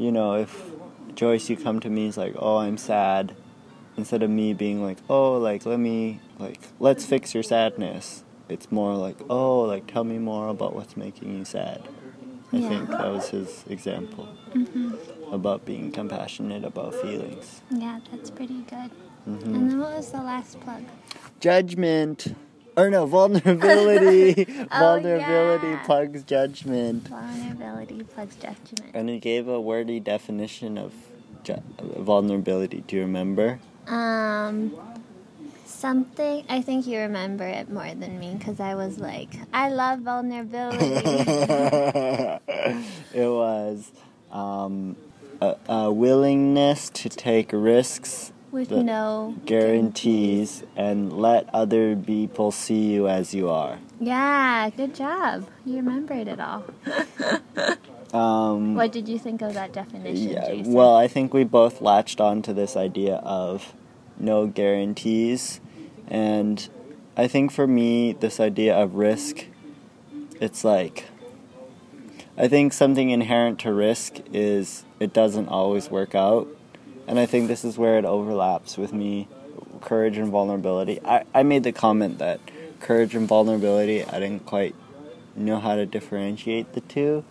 [0.00, 0.70] you know, if
[1.14, 3.34] Joyce, you come to me, is like, oh, I'm sad,
[3.98, 8.24] instead of me being like, oh, like let me like let's fix your sadness.
[8.48, 11.86] It's more like, oh, like tell me more about what's making you sad.
[12.52, 12.68] I Yeah.
[12.68, 14.94] think that was his example hmm
[15.30, 17.60] about being compassionate about feelings.
[17.70, 18.90] yeah, that's pretty good.
[19.24, 20.82] hmm And then what was the last plug?
[21.38, 22.34] Judgment.
[22.80, 24.46] Or no, vulnerability.
[24.72, 25.82] Oh, vulnerability yeah.
[25.84, 27.08] plugs judgment.
[27.08, 28.90] Vulnerability plugs judgment.
[28.94, 30.94] And he gave a wordy definition of
[31.44, 32.82] ju- vulnerability.
[32.86, 33.58] Do you remember?
[33.86, 34.72] Um,
[35.66, 36.44] something.
[36.48, 40.78] I think you remember it more than me because I was like, I love vulnerability.
[43.12, 43.92] it was
[44.32, 44.96] um,
[45.42, 53.06] a, a willingness to take risks, With no guarantees, and let other people see you
[53.06, 53.78] as you are.
[54.00, 55.46] Yeah, good job.
[55.64, 56.64] You remembered it all.
[58.12, 60.72] Um, What did you think of that definition, Yeah, Jason?
[60.72, 63.72] well, I think we both latched on to this idea of
[64.18, 65.60] no guarantees.
[66.08, 66.68] And
[67.16, 69.46] I think for me, this idea of risk,
[70.40, 71.04] it's like,
[72.36, 76.48] I think something inherent to risk is it doesn't always work out.
[77.10, 79.26] And I think this is where it overlaps with me
[79.80, 81.00] courage and vulnerability.
[81.04, 82.38] I, I made the comment that
[82.78, 84.76] courage and vulnerability, I didn't quite
[85.34, 87.24] know how to differentiate the two.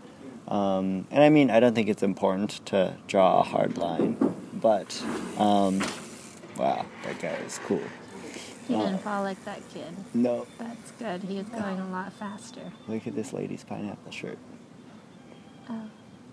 [0.50, 4.18] Um, and I mean, I don't think it's important to draw a hard line,
[4.54, 5.02] but
[5.38, 5.80] um,
[6.58, 7.82] wow, that guy is cool.
[8.68, 9.96] he didn't fall like that kid.
[10.13, 11.24] No, That's good.
[11.24, 12.74] He was going a lot faster.
[12.89, 14.39] look at this lady's pineapple shirt.
[15.70, 15.84] Oh,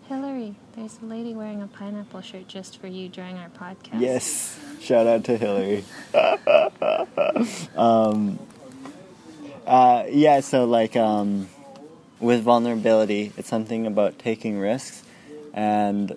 [0.08, 4.00] Hillary, there's a lady wearing a pineapple shirt just for you during our podcast.
[4.00, 5.84] Yes, shout out to Hillary.
[7.76, 8.38] um,
[9.66, 11.48] uh, yeah, so like um,
[12.20, 15.02] with vulnerability, it's something about taking risks,
[15.52, 16.16] and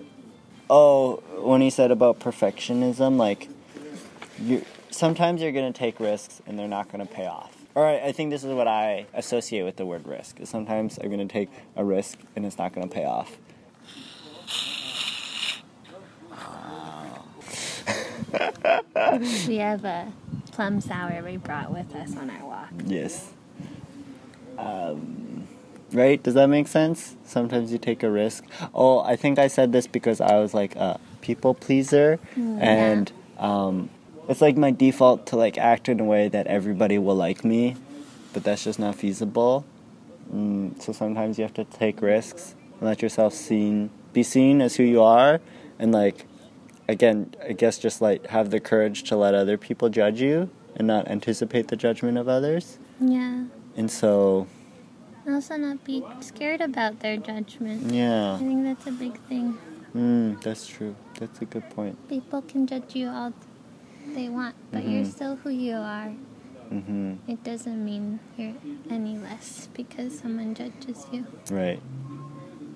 [0.70, 3.50] oh, when he said about perfectionism, like
[4.40, 7.56] you sometimes you're gonna take risks and they're not gonna pay off.
[7.74, 10.40] Or I, I think this is what I associate with the word risk.
[10.40, 13.36] Is sometimes I'm gonna take a risk and it's not gonna pay off.
[19.48, 20.12] We have a
[20.52, 22.70] plum sour we brought with us on our walk.
[22.86, 23.32] Yes.
[24.58, 25.48] Um,
[25.94, 26.22] right?
[26.22, 27.16] Does that make sense?
[27.26, 28.44] Sometimes you take a risk.
[28.74, 33.12] Oh, I think I said this because I was like a people pleaser, Mm, and
[33.38, 33.90] um,
[34.28, 37.76] it's like my default to like act in a way that everybody will like me,
[38.34, 39.66] but that's just not feasible.
[40.34, 44.76] Mm, so sometimes you have to take risks and let yourself seen, be seen as
[44.76, 45.42] who you are,
[45.80, 46.26] and like,
[46.90, 50.88] again, I guess just like have the courage to let other people judge you and
[50.88, 52.78] not anticipate the judgment of others.
[53.00, 53.46] Yeah.
[53.78, 54.48] And so,
[55.28, 57.94] Also, not be scared about their judgment.
[57.94, 58.34] Yeah.
[58.36, 59.58] I think that's a big thing.
[59.96, 60.96] mm, that's true.
[61.20, 61.98] That's a good point.
[62.10, 63.34] People can judge you all
[64.16, 65.12] they want, but you're Mhm.
[65.12, 66.14] still who you are.
[66.74, 67.14] Mm-hmm.
[67.28, 68.54] It doesn't mean you're
[68.90, 71.26] any less because someone judges you.
[71.52, 71.82] Right.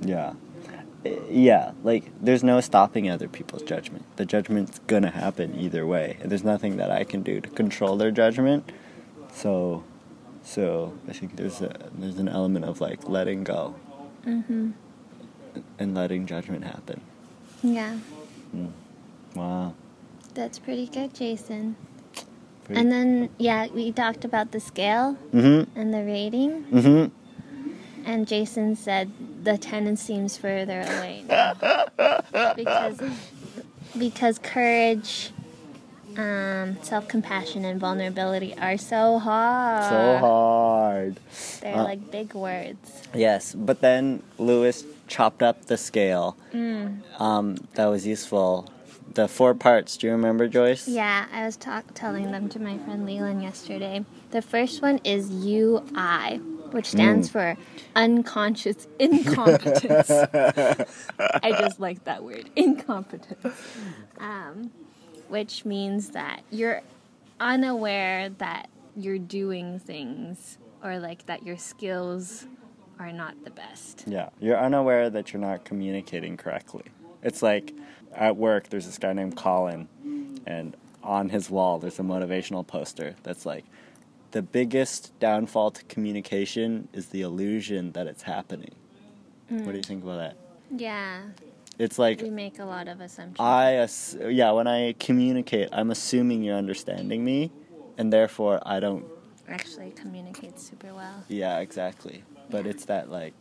[0.01, 0.33] Yeah.
[1.29, 4.05] Yeah, like there's no stopping other people's judgment.
[4.15, 6.17] The judgment's gonna happen either way.
[6.21, 8.71] And there's nothing that I can do to control their judgment.
[9.33, 9.83] So,
[10.43, 13.75] so I think there's a there's an element of like letting go
[14.25, 14.71] Mm-hmm.
[15.79, 17.01] and letting judgment happen.
[17.61, 17.97] Yeah,
[19.35, 19.73] Wow.
[20.33, 21.75] that's pretty good, Jason.
[22.63, 25.67] Pretty- And then, yeah, we talked about the scale Mhm.
[25.75, 27.11] and the rating, Mhm.
[28.05, 29.11] and Jason said
[29.43, 31.53] the 10 seems further away now.
[32.55, 32.99] because
[33.97, 35.31] because courage,
[36.17, 39.83] um, self compassion, and vulnerability are so hard.
[39.89, 41.19] So hard.
[41.61, 43.03] They're Uh, like big words.
[43.13, 46.35] Yes, but then Lewis chopped up the scale.
[46.53, 47.01] Mm.
[47.19, 48.69] Um, that was useful.
[49.13, 49.97] The four parts.
[49.97, 50.87] Do you remember, Joyce?
[50.87, 54.05] Yeah, I was talk- telling them to my friend Leland yesterday.
[54.31, 56.39] The first one is UI,
[56.73, 57.55] which stands for
[57.95, 60.09] unconscious incompetence.
[61.19, 63.55] I just like that word, incompetence.
[64.17, 64.71] Um,
[65.29, 66.81] which means that you're
[67.39, 72.45] unaware that you're doing things or like that your skills
[72.99, 74.03] are not the best.
[74.05, 76.83] Yeah, you're unaware that you're not communicating correctly.
[77.23, 77.73] It's like
[78.13, 79.87] at work, there's this guy named Colin,
[80.45, 83.65] and on his wall, there's a motivational poster that's like,
[84.33, 88.73] the biggest downfall to communication is the illusion that it's happening.
[89.49, 90.35] What do you think about that?
[90.75, 91.21] Yeah,
[91.77, 93.39] It's like we make a lot of assumptions.
[93.39, 97.51] I, ass- yeah, when I communicate, I'm assuming you're understanding me,
[97.99, 99.05] and therefore I don't.
[99.47, 101.23] actually communicate super well.
[101.27, 102.23] Yeah, exactly.
[102.49, 102.71] But Yeah.
[102.71, 103.33] it's that like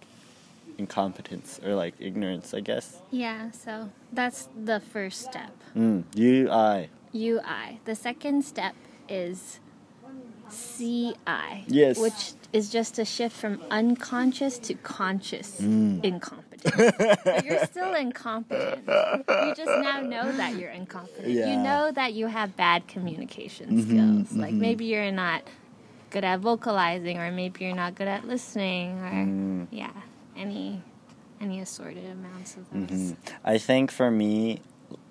[0.77, 3.01] incompetence or like ignorance, I guess.
[3.11, 5.53] Yeah, so that's the first step.
[5.75, 6.05] Mm.
[6.15, 6.89] You, I.
[7.15, 7.81] UI.
[7.87, 8.75] The second step
[9.09, 9.61] is
[10.53, 11.65] CI.
[11.67, 11.99] Yes.
[11.99, 16.05] Which is just a shift from unconscious to conscious Mm.
[16.05, 16.93] incompetence.
[17.25, 18.87] but you're still incompetent.
[18.87, 21.29] You just now know that you're incompetent.
[21.29, 24.33] You know that you have bad communication Mhm, skills.
[24.37, 24.59] Like mhm.
[24.59, 25.43] maybe you're not
[26.11, 29.67] good at vocalizing or maybe you're not good at listening or Mm.
[29.71, 29.93] yeah,
[30.37, 30.83] any
[31.41, 33.01] any assorted amounts of those.
[33.01, 33.17] Mhm.
[33.45, 34.61] I think for me,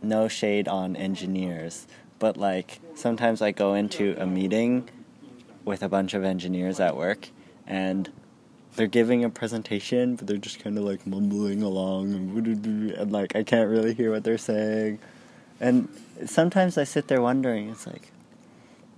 [0.01, 1.87] no shade on engineers,
[2.19, 4.87] but like sometimes I go into a meeting
[5.65, 7.29] with a bunch of engineers at work
[7.67, 8.09] and
[8.75, 12.57] they're giving a presentation, but they're just kind of like mumbling along and,
[12.95, 14.99] and like I can't really hear what they're saying.
[15.59, 15.89] And
[16.25, 18.11] sometimes I sit there wondering, it's like,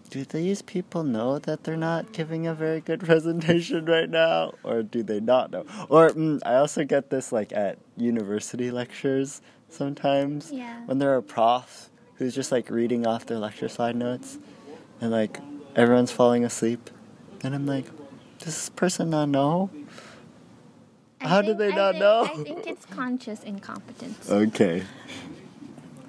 [0.10, 4.84] do these people know that they're not giving a very good presentation right now, or
[4.84, 5.66] do they not know?
[5.90, 10.82] Or mm, I also get this like at university lectures sometimes Yeah.
[10.86, 14.38] when there are profs who's just like reading off their lecture slide notes,
[15.02, 15.40] and like
[15.76, 16.90] everyone's falling asleep,
[17.44, 17.86] and I'm like,
[18.40, 19.70] does this person not know?
[21.22, 22.24] I How did think- they I not think- know?
[22.24, 24.30] I think it's conscious incompetence.
[24.30, 24.84] Okay.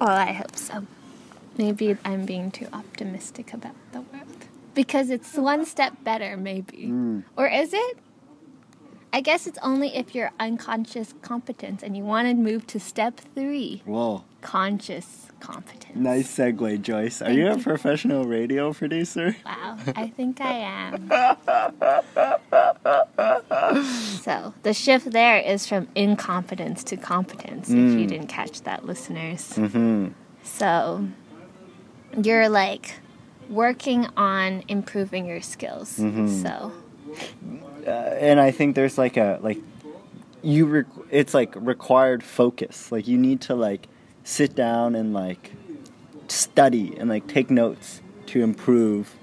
[0.01, 0.87] Well, I hope so.
[1.57, 4.47] Maybe I'm being too optimistic about the world.
[4.75, 6.89] Because it's one step better, maybe.
[6.89, 7.23] Mm.
[7.37, 7.99] Or is it?
[9.15, 13.21] I guess it's only if you're unconscious competence and you want to move to step
[13.37, 14.25] three Whoa.
[14.41, 15.95] conscious competence.
[15.95, 17.23] Nice segue, Joyce.
[17.23, 19.37] Are Thank you a professional radio producer?
[19.47, 21.09] Wow, I think I am.
[24.23, 28.09] so the shift there is from incompetence to competence, if you Mm.
[28.09, 29.53] didn't catch that, listeners.
[29.55, 30.09] Mm-hmm.
[30.43, 31.07] So
[32.21, 32.95] you're like
[33.49, 35.99] working on improving your skills.
[35.99, 36.43] Mhm.
[36.43, 36.73] So
[37.87, 39.59] uh, and I think there's like a like
[40.43, 42.91] you re- it's like required focus.
[42.93, 43.89] Like you need to like
[44.25, 45.53] sit down and like
[46.29, 49.15] study and like take notes to improve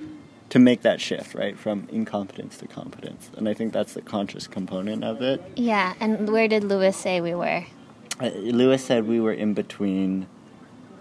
[0.50, 1.58] to make that shift, right?
[1.58, 3.32] From incompetence to competence.
[3.38, 5.42] And I think that's the conscious component of it.
[5.56, 7.66] yeah, and where did Lewis say we were?
[8.20, 10.28] Uh, Lewis said we were in between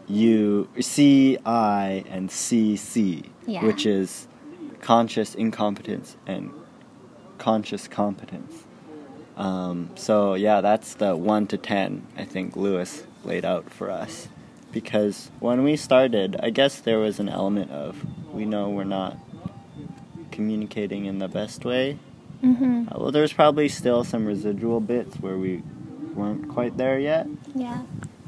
[0.08, 3.64] U C I and C C, Yeah.
[3.64, 4.26] which is
[4.80, 6.50] conscious incompetence and
[7.40, 8.64] conscious competence.
[9.36, 12.06] Um, so yeah, that's the one to ten.
[12.16, 14.28] I think Lewis laid out for us
[14.70, 19.16] because when we started, I guess there was an element of we know we're not
[20.30, 21.98] communicating in the best way.
[22.44, 22.88] Mm-hmm.
[22.90, 25.62] Uh, well, there's probably still some residual bits where we
[26.14, 27.82] weren't quite there yet Yeah.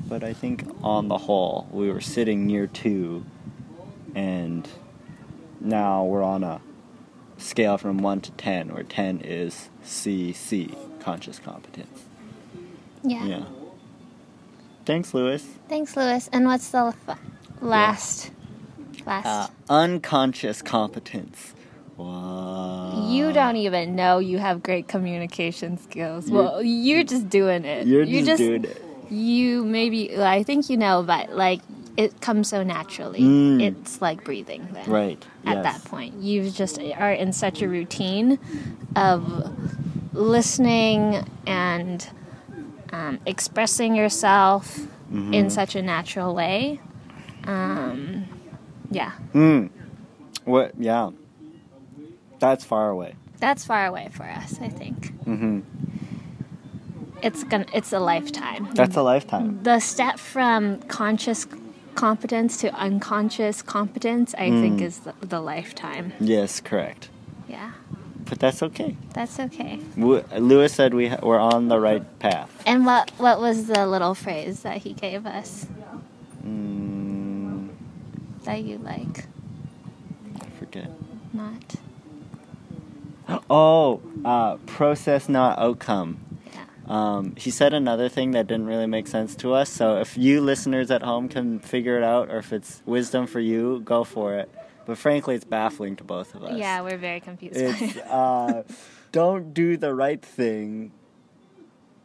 [0.06, 3.24] but I think on the whole, we were sitting near two,
[4.14, 4.68] and
[5.60, 6.60] now we're on a
[7.42, 12.04] scale from one to ten, where ten is CC, conscious competence.
[13.02, 13.24] Yeah.
[13.24, 13.44] Yeah.
[14.84, 15.46] Thanks, Lewis.
[15.68, 16.28] Thanks, Lewis.
[16.32, 17.18] And what's the f-
[17.60, 18.30] last?
[19.06, 19.26] Last.
[19.26, 21.54] Uh, unconscious competence.
[21.96, 23.08] Wow.
[23.10, 26.28] you don't even know you have great communication skills.
[26.28, 27.86] You're- well, you're just doing it.
[27.86, 28.82] You're You just, doing it.
[29.10, 31.60] You maybe well, I think you know, but like
[31.96, 33.20] it comes so naturally.
[33.20, 33.62] Mm.
[33.62, 34.68] It's like breathing.
[34.72, 34.88] Then.
[34.90, 35.24] Right.
[35.44, 35.64] At yes.
[35.64, 38.38] that point, you just are in such a routine
[38.96, 39.54] of
[40.12, 42.08] listening and
[42.92, 44.80] um, expressing yourself
[45.12, 45.34] Mhm.
[45.34, 46.80] in such a natural way.
[47.44, 48.24] Um,
[48.90, 49.66] yeah, Hmm.
[50.44, 50.72] What?
[50.78, 51.10] Yeah.
[52.38, 53.14] That's far away.
[53.38, 54.58] that's far away for us.
[54.60, 55.60] I think Mm-hmm
[57.22, 57.66] it's gonna.
[57.72, 58.68] It's a lifetime.
[58.74, 59.60] That's a lifetime.
[59.62, 61.46] the step from conscious
[61.94, 64.82] competence to unconscious competence, I think, Mm.
[64.82, 66.12] is the, the lifetime.
[66.20, 67.08] Yes, correct.
[67.48, 67.72] Yeah,
[68.28, 68.96] But that's okay.
[69.12, 69.80] that's okay.
[69.96, 72.62] W- Lewis said we ha- we're on the right path.
[72.66, 75.66] And what what was the little phrase that he gave us
[76.46, 77.68] Mm,
[78.44, 79.26] that you like?
[80.40, 80.90] I forget.
[81.32, 81.76] Not.
[83.50, 86.18] Oh, uh, process not outcome.
[86.92, 89.70] Um, he said another thing that didn't really make sense to us.
[89.70, 93.40] So if you listeners at home can figure it out, or if it's wisdom for
[93.40, 94.50] you, go for it.
[94.84, 96.58] But frankly, it's baffling to both of us.
[96.58, 97.56] Yeah, we're very confused.
[97.56, 98.64] It's uh,
[99.12, 100.92] don't do the right thing.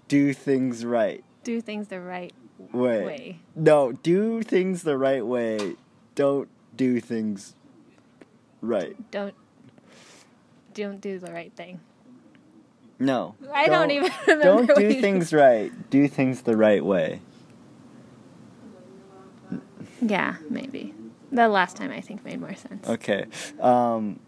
[0.08, 1.22] Do things right.
[1.44, 2.34] Do things the right
[2.72, 3.04] way.
[3.04, 3.40] way.
[3.58, 5.76] No, do things the right way.
[6.16, 7.56] Don't do things
[8.62, 8.96] right.
[9.12, 9.36] Don't
[10.74, 11.82] don't do the right thing.
[13.00, 13.36] No.
[13.54, 14.74] I don't, even remember.
[14.74, 15.72] Don't do things right.
[15.90, 17.22] Do things the right way.
[20.02, 20.94] Yeah, maybe.
[21.32, 22.88] The last time I think made more sense.
[22.88, 23.26] Okay.
[23.60, 24.20] Um,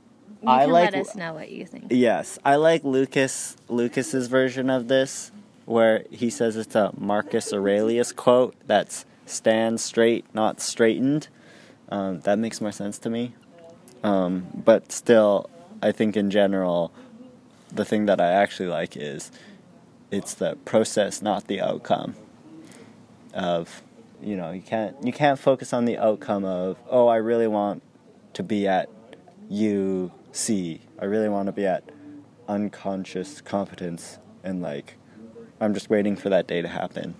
[0.41, 0.91] You I can like.
[0.93, 1.86] let us know what you think.
[1.89, 5.32] Yes, I like Lucas Lucas's version of this,
[5.65, 11.28] where he says it's a Marcus Aurelius quote that's "stand straight, not straightened."
[11.89, 13.34] Um, that makes more sense to me.
[14.03, 15.49] Um, but still,
[15.82, 16.91] I think in general,
[17.74, 19.32] the thing that I actually like is
[20.11, 22.15] it's the process, not the outcome.
[23.34, 23.84] Of,
[24.22, 27.84] you know, you can't you can't focus on the outcome of oh I really want
[28.34, 28.89] to be at
[29.51, 30.80] UC.
[30.99, 31.84] I really want to be at
[32.47, 34.95] unconscious competence and like
[35.61, 37.15] I'm just waiting for that day to happen.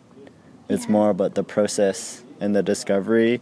[0.68, 0.92] It's Yeah.
[0.92, 3.42] more about the process and the discovery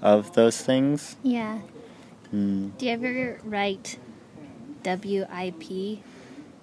[0.00, 1.16] of those things.
[1.22, 1.58] Yeah.
[2.32, 2.76] Mm.
[2.78, 3.98] Do you ever write
[4.84, 5.98] WIP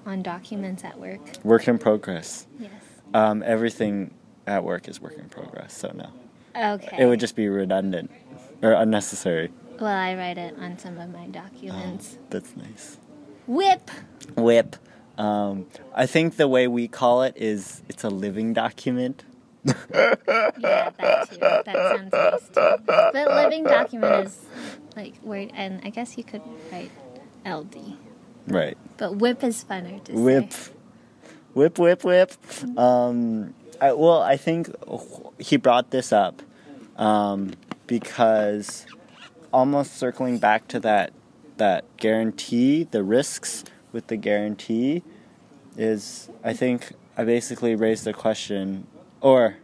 [0.05, 1.19] on documents at work?
[1.43, 2.47] Work in progress.
[2.59, 2.71] Yes.
[3.13, 4.13] Um, everything
[4.47, 6.09] at work is work in progress, so no.
[6.75, 6.97] Okay.
[6.99, 8.11] It would just be redundant
[8.61, 9.51] or unnecessary.
[9.79, 12.17] Well, I write it on some of my documents.
[12.29, 12.97] That's nice.
[13.47, 13.89] Whip.
[14.35, 14.75] Whip.
[15.17, 19.23] Um, I think the way we call it is it's a living document.
[20.61, 21.37] Yeah, that too.
[21.39, 22.83] That sounds nice too.
[22.85, 24.45] But living document is
[24.95, 26.41] like word, and I guess you could
[26.71, 26.91] write
[27.45, 27.97] LD.
[28.49, 28.77] Right.
[28.97, 30.51] But whip is funner to Whip.
[30.51, 30.71] say.
[31.53, 32.31] Whip, whip, whip.
[32.63, 32.77] whip.
[32.77, 34.69] Um, I, well, I think
[35.39, 36.41] he brought this up
[36.97, 37.53] um,
[37.87, 38.85] because
[39.53, 41.13] almost circling back to that
[41.57, 45.03] that guarantee, the risks with the guarantee
[45.77, 48.87] is I think I basically raised a question
[49.21, 49.57] or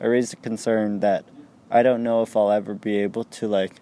[0.00, 1.24] I raised a concern that
[1.70, 3.80] I don't know if I'll ever be able to like,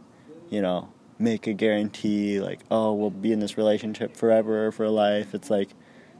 [0.48, 4.88] you know, make a guarantee like, oh, we'll be in this relationship forever or for
[4.88, 5.34] life.
[5.34, 5.68] It's like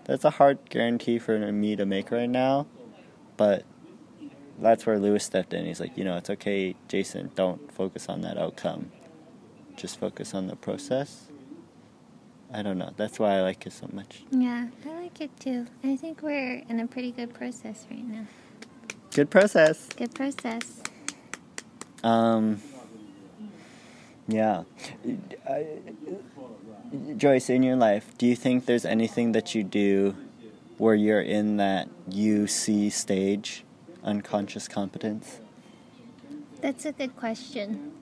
[0.05, 2.66] that's a hard guarantee for me to make right now.
[3.36, 3.64] But
[4.59, 5.64] that's where Lewis stepped in.
[5.64, 8.92] He's like, you know, it's okay, Jason, don't focus on that outcome.
[9.76, 11.28] Just focus on the process.
[12.53, 12.92] I don't know.
[12.96, 14.24] That's why I like it so much.
[14.30, 15.66] Yeah, I like it too.
[15.84, 18.26] I think we're in a pretty good process right now.
[19.12, 19.88] Good process.
[19.96, 20.82] Good process.
[22.03, 22.61] Um,
[24.30, 24.64] yeah.
[25.48, 25.66] I,
[27.16, 30.16] Joyce, in your life, do you think there's anything that you do
[30.78, 33.64] where you're in that UC stage,
[34.02, 35.40] unconscious competence?
[36.60, 37.92] That's a good question.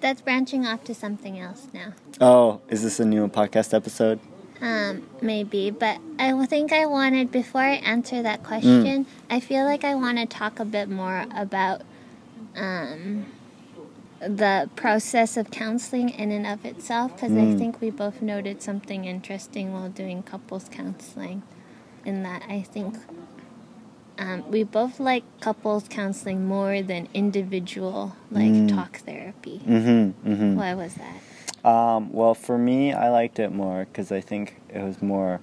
[0.00, 1.94] That's branching off to something else now.
[2.20, 4.20] Oh, is this a new podcast episode?
[4.60, 9.84] Um, maybe, but I think I wanted before I answer that question, I feel like
[9.84, 11.82] I want to talk a bit more about
[12.56, 13.26] um,
[14.20, 17.58] the process of counseling in and of itself because I Mm.
[17.58, 21.42] think we both noted something interesting while doing couples counseling.
[22.04, 22.96] In that, I think
[24.18, 28.68] um, we both like couples counseling more than individual like Mm.
[28.74, 29.60] talk therapy.
[29.66, 30.28] Mm-hmm.
[30.32, 30.56] Mm-hmm.
[30.56, 31.68] Why was that?
[31.68, 35.40] Um, well, for me, I liked it more because I think it was more.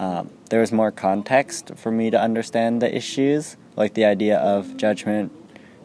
[0.00, 4.76] Um, there was more context for me to understand the issues, like the idea of
[4.76, 5.30] judgment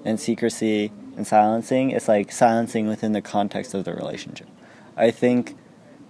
[0.04, 1.92] and secrecy and silencing.
[1.92, 4.48] It's like silencing within the context of the relationship.
[4.96, 5.56] I think,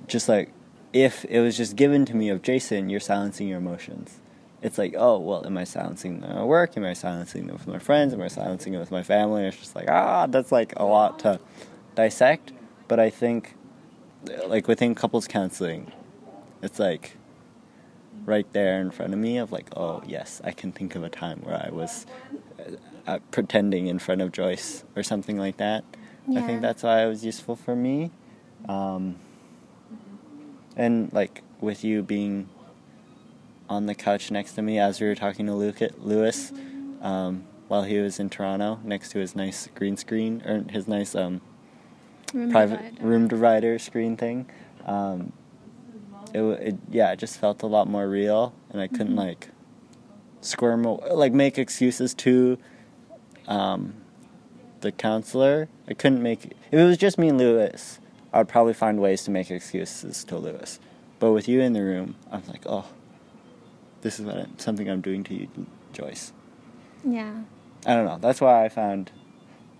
[0.08, 0.52] just like
[0.92, 4.20] if it was just given to me of Jason, you're silencing your emotions.
[4.62, 6.78] It's like, oh well, am I silencing them at work?
[6.78, 8.14] Am I silencing them with my friends?
[8.14, 9.46] Am I silencing them with my family?
[9.46, 11.40] It's just like ah, that's like a lot to
[11.96, 12.54] dissect.
[12.88, 13.56] But I think,
[14.46, 15.92] like within couples counseling,
[16.62, 17.18] it's like
[18.26, 21.10] right there in front of me of like, oh yes, I can think of a
[21.10, 22.06] time where I was
[23.08, 25.84] uh, pretending in front of Joyce or something like that.
[26.36, 28.12] I think that's why it was useful for me.
[28.70, 29.16] Um,
[30.76, 32.50] and like with you being
[33.70, 36.52] on the couch next to me as we were talking to Luke, Lewis
[37.02, 41.14] um, while he was in Toronto next to his nice green screen or his nice
[41.16, 41.42] um,
[42.34, 43.06] Room private divider.
[43.08, 44.48] room divider screen thing.
[44.86, 45.34] Um,
[46.34, 49.18] it, it yeah, it just felt a lot more real, and I couldn't Mhm.
[49.18, 49.50] like
[50.42, 52.58] squirm like make excuses to
[53.48, 53.96] um,
[54.82, 55.68] the counselor.
[55.88, 58.00] I couldn't make if it was just me and Lewis.
[58.32, 60.80] I would probably find ways to make excuses to Lewis,
[61.20, 62.86] but with you in the room, I'm like, oh,
[64.02, 65.48] this is what I, something I'm doing to you,
[65.92, 66.34] Joyce.
[67.04, 67.42] Yeah.
[67.86, 68.18] I don't know.
[68.20, 69.12] That's why I found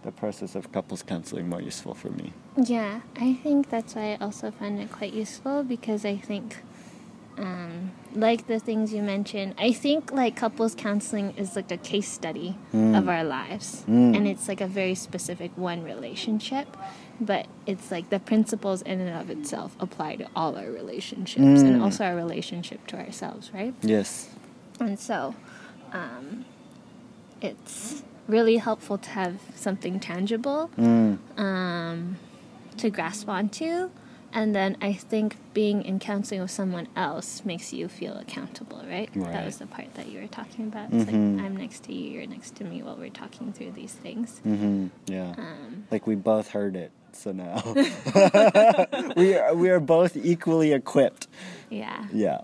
[0.04, 2.34] the process of couples counseling more useful for me.
[2.58, 6.58] Yeah, I think that's why I also find it quite useful because I think
[7.38, 9.56] um, like the things you mentioned.
[9.58, 12.98] I think like couples counseling is like a case study Mm.
[12.98, 16.68] of our lives, and it's like a very specific one relationship.
[17.22, 21.78] But it's like the principles in and of itself apply to all our relationships and
[21.78, 21.84] Mm.
[21.84, 23.74] also our relationship to ourselves, right?
[23.82, 24.30] Yes.
[24.80, 25.36] And so,
[25.94, 26.46] um,
[27.42, 31.18] it's really helpful to have something tangible Mm.
[31.38, 32.18] um,
[32.78, 33.90] to grasp onto.
[34.36, 39.10] And then I think being in counseling with someone else makes you feel accountable, right?
[39.14, 40.92] That was the part that you were talking about.
[40.92, 41.36] It's Mhm.
[41.38, 44.40] like I'm next to you, you're next to me while we're talking through these things.
[44.40, 45.36] hmm Yeah.
[45.38, 47.62] Um, Like we both heard it, so now
[49.16, 51.28] we are we are both equally equipped.
[51.70, 52.08] yeah.
[52.12, 52.42] Yeah.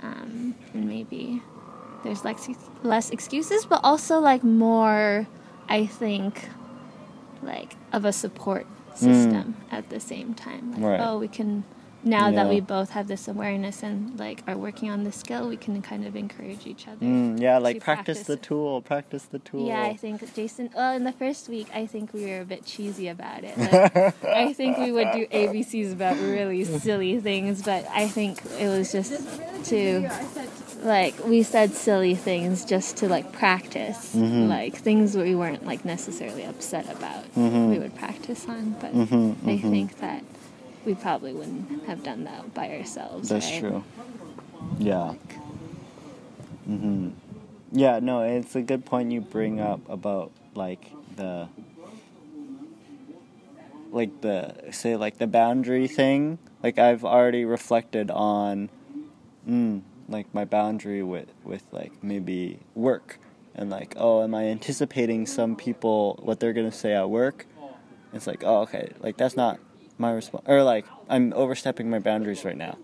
[0.00, 1.42] um, and maybe
[2.04, 2.48] there's less
[2.84, 5.26] less excuses, but also like more,
[5.68, 6.48] I think,
[7.42, 8.66] like of a support
[8.98, 10.72] system at the same time.
[10.72, 10.84] Like, Mm.
[10.84, 11.00] Right.
[11.00, 11.64] oh, we can
[12.04, 15.56] now that we both have this awareness and like are working on this skill, we
[15.56, 17.04] can kind of encourage each other.
[17.04, 19.66] Mm, yeah, like to practice, the tool, practice the tool.
[19.66, 20.70] Yeah, I think Jason.
[20.76, 23.58] Well, in the first week, I think we were a bit cheesy about it.
[23.58, 28.68] Like, I think we would do ABCs about really silly things, but I think it
[28.68, 29.12] was just
[29.70, 30.08] to
[30.82, 34.48] like we said silly things just to like practice Mm-hmm.
[34.48, 37.24] like things we weren't like necessarily upset about.
[37.34, 37.70] Mm-hmm.
[37.70, 39.70] We would practice on, but Mhm, I mhm.
[39.70, 40.24] think that
[40.84, 43.28] we probably wouldn't have done that by ourselves.
[43.28, 43.60] That's right?
[43.60, 43.84] true.
[44.78, 45.14] Yeah.
[46.66, 47.10] hmm
[47.72, 51.48] Yeah, no, it's a good point you bring up about like the
[53.90, 56.38] like the say like the boundary thing.
[56.62, 58.68] Like I've already reflected on
[59.48, 63.18] mm, like my boundary with with like maybe work
[63.54, 67.46] and like oh am I anticipating some people what they're going to say at work?
[68.12, 69.60] It's like oh okay, like that's not
[69.98, 72.78] my response or like I'm overstepping my boundaries right now.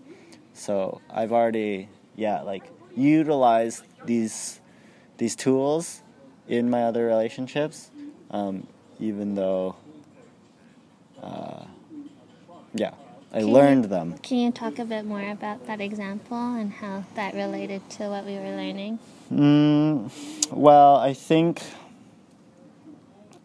[0.53, 2.63] So I've already yeah like
[2.95, 4.61] utilized these
[5.17, 6.01] these tools
[6.47, 7.89] in my other relationships,
[8.29, 8.67] um,
[8.99, 9.75] even though
[11.23, 11.65] uh,
[12.73, 12.91] yeah
[13.35, 14.15] I Can you- learned them.
[14.23, 18.25] Can you talk a bit more about that example and how that related to what
[18.25, 18.97] we were learning?
[19.29, 20.09] Mm,
[20.53, 21.61] well, I think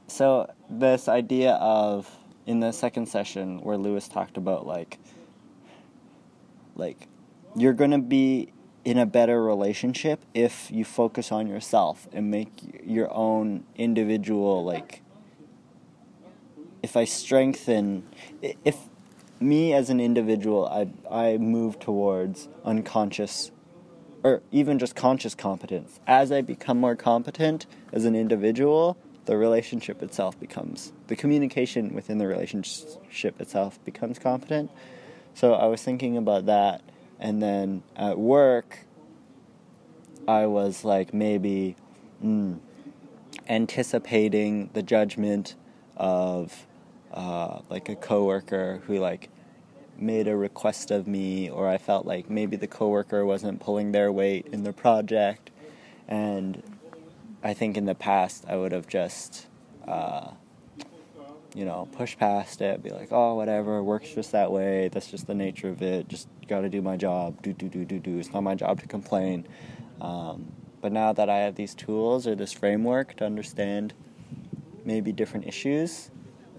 [0.07, 0.49] so.
[0.69, 2.09] This idea of
[2.47, 4.99] in the second session where Lewis talked about like,
[6.77, 7.09] like,
[7.57, 8.53] you're gonna be
[8.85, 12.53] in a better relationship if you focus on yourself and make
[12.85, 15.03] your own individual like.
[16.83, 18.05] If I strengthen,
[18.65, 18.89] if
[19.41, 23.51] me as an individual, I I move towards unconscious
[24.23, 25.99] or even just conscious competence.
[26.07, 32.19] As I become more competent as an individual, the relationship itself becomes the communication within
[32.19, 34.71] the relationship itself becomes competent.
[35.35, 36.83] So I was thinking about that,
[37.19, 38.81] and then at work,
[40.29, 41.77] I was like maybe
[42.23, 42.59] mm,
[43.49, 45.55] anticipating the judgment
[45.97, 46.67] of
[47.13, 49.29] uh, like a coworker who like
[49.97, 54.11] made a request of me or I felt like maybe the coworker wasn't pulling their
[54.11, 55.51] weight in the project.
[56.09, 56.63] And
[57.43, 59.47] I think in the past I would have just
[59.87, 60.31] uh,
[61.55, 64.89] you know pushed past it be like oh whatever works just that way.
[64.89, 66.09] That's just the nature of it.
[66.09, 67.43] Just got to do my job.
[67.43, 68.19] Do do do do do.
[68.19, 69.47] It's not my job to complain.
[70.01, 73.93] Um, but now that I have these tools or this framework to understand
[74.85, 76.11] maybe different issues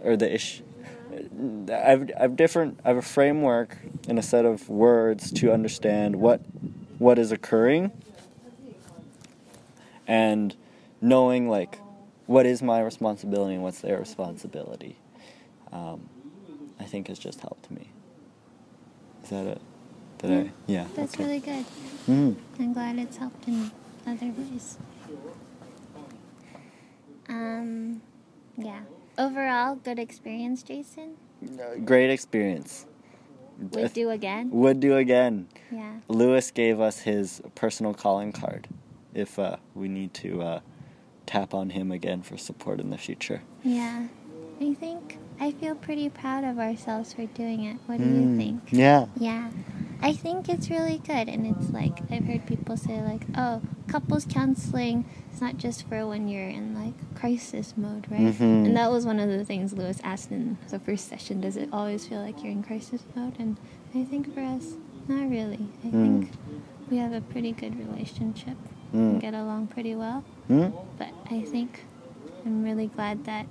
[0.03, 0.63] or the issue
[1.71, 3.77] I've, I've different I have a framework
[4.07, 6.41] and a set of words to understand what
[6.99, 7.91] what is occurring
[10.07, 10.55] and
[11.01, 11.79] knowing like
[12.27, 14.97] what is my responsibility and what's their responsibility
[15.71, 16.07] um,
[16.79, 17.89] I think has just helped me
[19.23, 19.61] is that it
[20.19, 21.23] did Yeah, I yeah That's okay.
[21.23, 21.65] really good.
[22.07, 22.35] Mm.
[22.59, 23.71] I'm glad it's helped in
[24.07, 24.77] other ways.
[27.29, 28.01] Um,
[28.57, 28.81] yeah.
[29.18, 31.16] Overall, good experience, Jason.
[31.86, 32.86] Great experience
[33.72, 34.49] Would do again.
[34.51, 35.95] would do again Yeah.
[36.07, 38.68] Lewis gave us his personal calling card
[39.14, 40.59] if uh, we need to uh,
[41.26, 43.41] tap on him again for support in the future.
[43.64, 44.07] Yeah.
[44.59, 47.78] I think I feel pretty proud of ourselves for doing it.
[47.88, 48.62] What do you Mm, think?
[48.72, 49.07] Yeah.
[49.18, 49.49] Yeah.
[50.01, 51.29] I think it's really good.
[51.29, 56.07] And it's like, I've heard people say, like, oh, couples counseling is not just for
[56.07, 58.21] when you're in like crisis mode, right?
[58.33, 58.65] Mhm.
[58.65, 61.41] And that was one of the things Lewis asked in the first session.
[61.41, 63.35] Does it always feel like you're in crisis mode?
[63.37, 63.57] And
[63.93, 64.73] I think for us,
[65.07, 65.67] not really.
[65.83, 65.91] I Mm.
[66.21, 66.31] think
[66.89, 68.57] we have a pretty good relationship
[68.93, 69.21] and Mm.
[69.21, 70.23] get along pretty well.
[70.49, 70.73] Mm?
[70.97, 71.85] But I think
[72.45, 73.45] I'm really glad that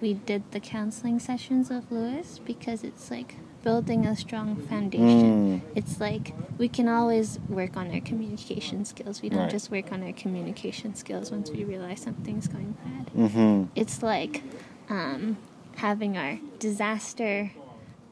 [0.00, 5.60] we did the counseling sessions with Lewis because it's like building a strong foundation.
[5.60, 5.60] Mm.
[5.74, 9.22] It's like we can always work on our communication skills.
[9.22, 9.50] We don't Right.
[9.50, 13.04] just work on our communication skills once we realize something's going bad.
[13.16, 13.64] Mm-hmm.
[13.74, 14.42] It's like
[14.90, 15.38] um,
[15.76, 17.50] having our disaster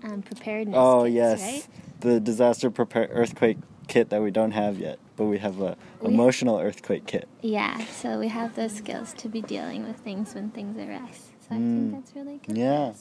[0.02, 0.76] um, preparedness.
[0.78, 1.66] Oh kits, yes, right?
[2.00, 6.08] the disaster prepare earthquake kit that we don't have yet, but we have a We-
[6.14, 7.28] emotional earthquake kit.
[7.42, 11.30] Yeah, so we have those skills to be dealing with things when things arise.
[11.46, 11.90] So I Mm.
[11.90, 12.56] think that's really good.
[12.56, 12.92] Yeah.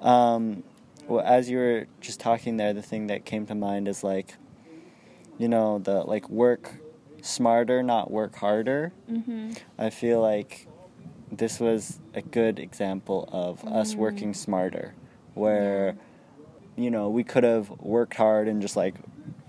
[0.00, 0.62] Um,
[1.08, 4.34] well, as you were just talking there, the thing that came to mind is like,
[5.38, 6.74] you know, the like work
[7.22, 8.92] smarter, not work harder.
[9.10, 9.56] Mhm.
[9.78, 10.66] I feel like
[11.32, 13.98] this was a good example of us Mm.
[13.98, 14.94] working smarter,
[15.34, 15.96] where,
[16.76, 18.94] you know, we could have worked hard and just like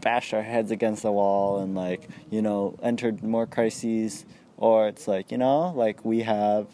[0.02, 4.26] bashed our heads against the wall and like, you know, entered more crises,
[4.58, 6.68] or it's like, you know, like we have,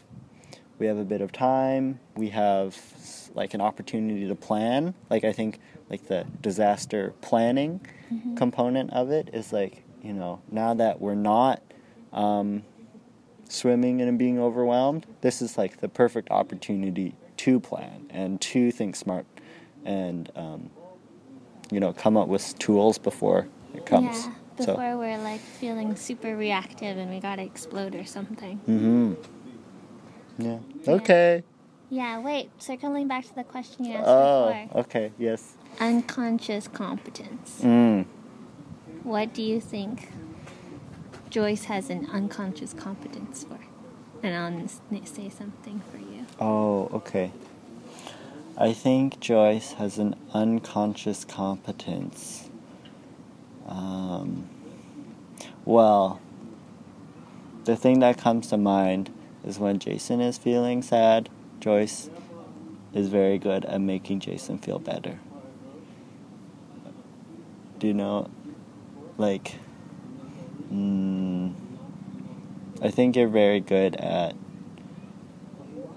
[0.80, 2.76] we have a bit of time, we have
[3.36, 4.94] like an opportunity to plan.
[5.10, 5.60] Like I think
[5.90, 8.36] like the disaster planning Mhm.
[8.38, 11.62] component of it is like, you know, now that we're not
[12.14, 12.64] um,
[13.48, 18.96] swimming and being overwhelmed, this is like the perfect opportunity to plan and to think
[18.96, 19.26] smart
[19.86, 20.70] and, um,
[21.72, 24.26] you know, come up with tools before it comes.
[24.28, 24.34] Yeah,
[24.66, 28.60] So- before we're like feeling super reactive and we gotta explode or something.
[28.68, 29.14] Mm-hmm.
[30.38, 30.58] Yeah.
[30.84, 30.92] Yeah.
[30.94, 31.44] Okay.
[31.92, 34.80] Yeah, wait, circling back to the question you asked Oh, before.
[34.80, 35.12] okay.
[35.20, 35.56] Yes.
[35.78, 37.60] Unconscious competence.
[37.62, 38.06] Mm.
[39.04, 40.08] What do you think
[41.30, 43.60] Joyce has an unconscious competence for?
[44.24, 44.68] And I'll
[45.06, 46.26] say something for you.
[46.40, 47.34] Oh, okay.
[48.58, 52.50] I think Joyce has an unconscious competence.
[53.68, 54.48] Um,
[55.66, 56.22] well,
[57.66, 59.14] the thing that comes to mind
[59.44, 61.28] is when Jason is feeling sad,
[61.62, 62.10] Joyce
[62.92, 65.20] is very good at making Jason feel better.
[67.78, 68.30] Do you know,
[69.18, 69.56] like,
[70.74, 71.54] mm,
[72.82, 74.36] I think you're very good at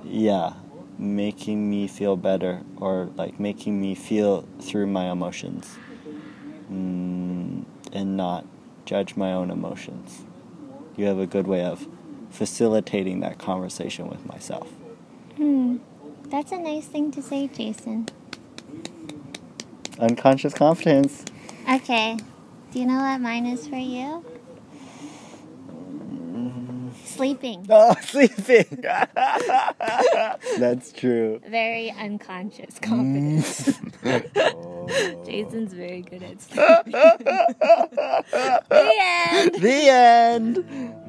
[0.05, 0.53] yeah
[0.99, 5.79] making me feel better or like making me feel through my emotions
[6.71, 8.45] mm, and not
[8.85, 10.25] judge my own emotions
[10.97, 11.89] you have a good way of
[12.31, 14.69] facilitating that conversation with myself
[15.45, 15.77] Hmm.
[16.31, 18.09] That's a nice thing to say, Jason.
[20.01, 21.23] unconscious confidence
[21.71, 22.17] Okay.
[22.73, 24.25] Do you know what mine is for you?
[27.05, 27.67] Sleeping.
[27.71, 28.65] oh sleeping
[30.59, 33.79] that's true Very unconscious confidence.
[34.47, 35.23] Oh.
[35.27, 36.93] Jason's very good at sleeping.
[38.71, 39.55] the end.
[39.57, 41.04] the end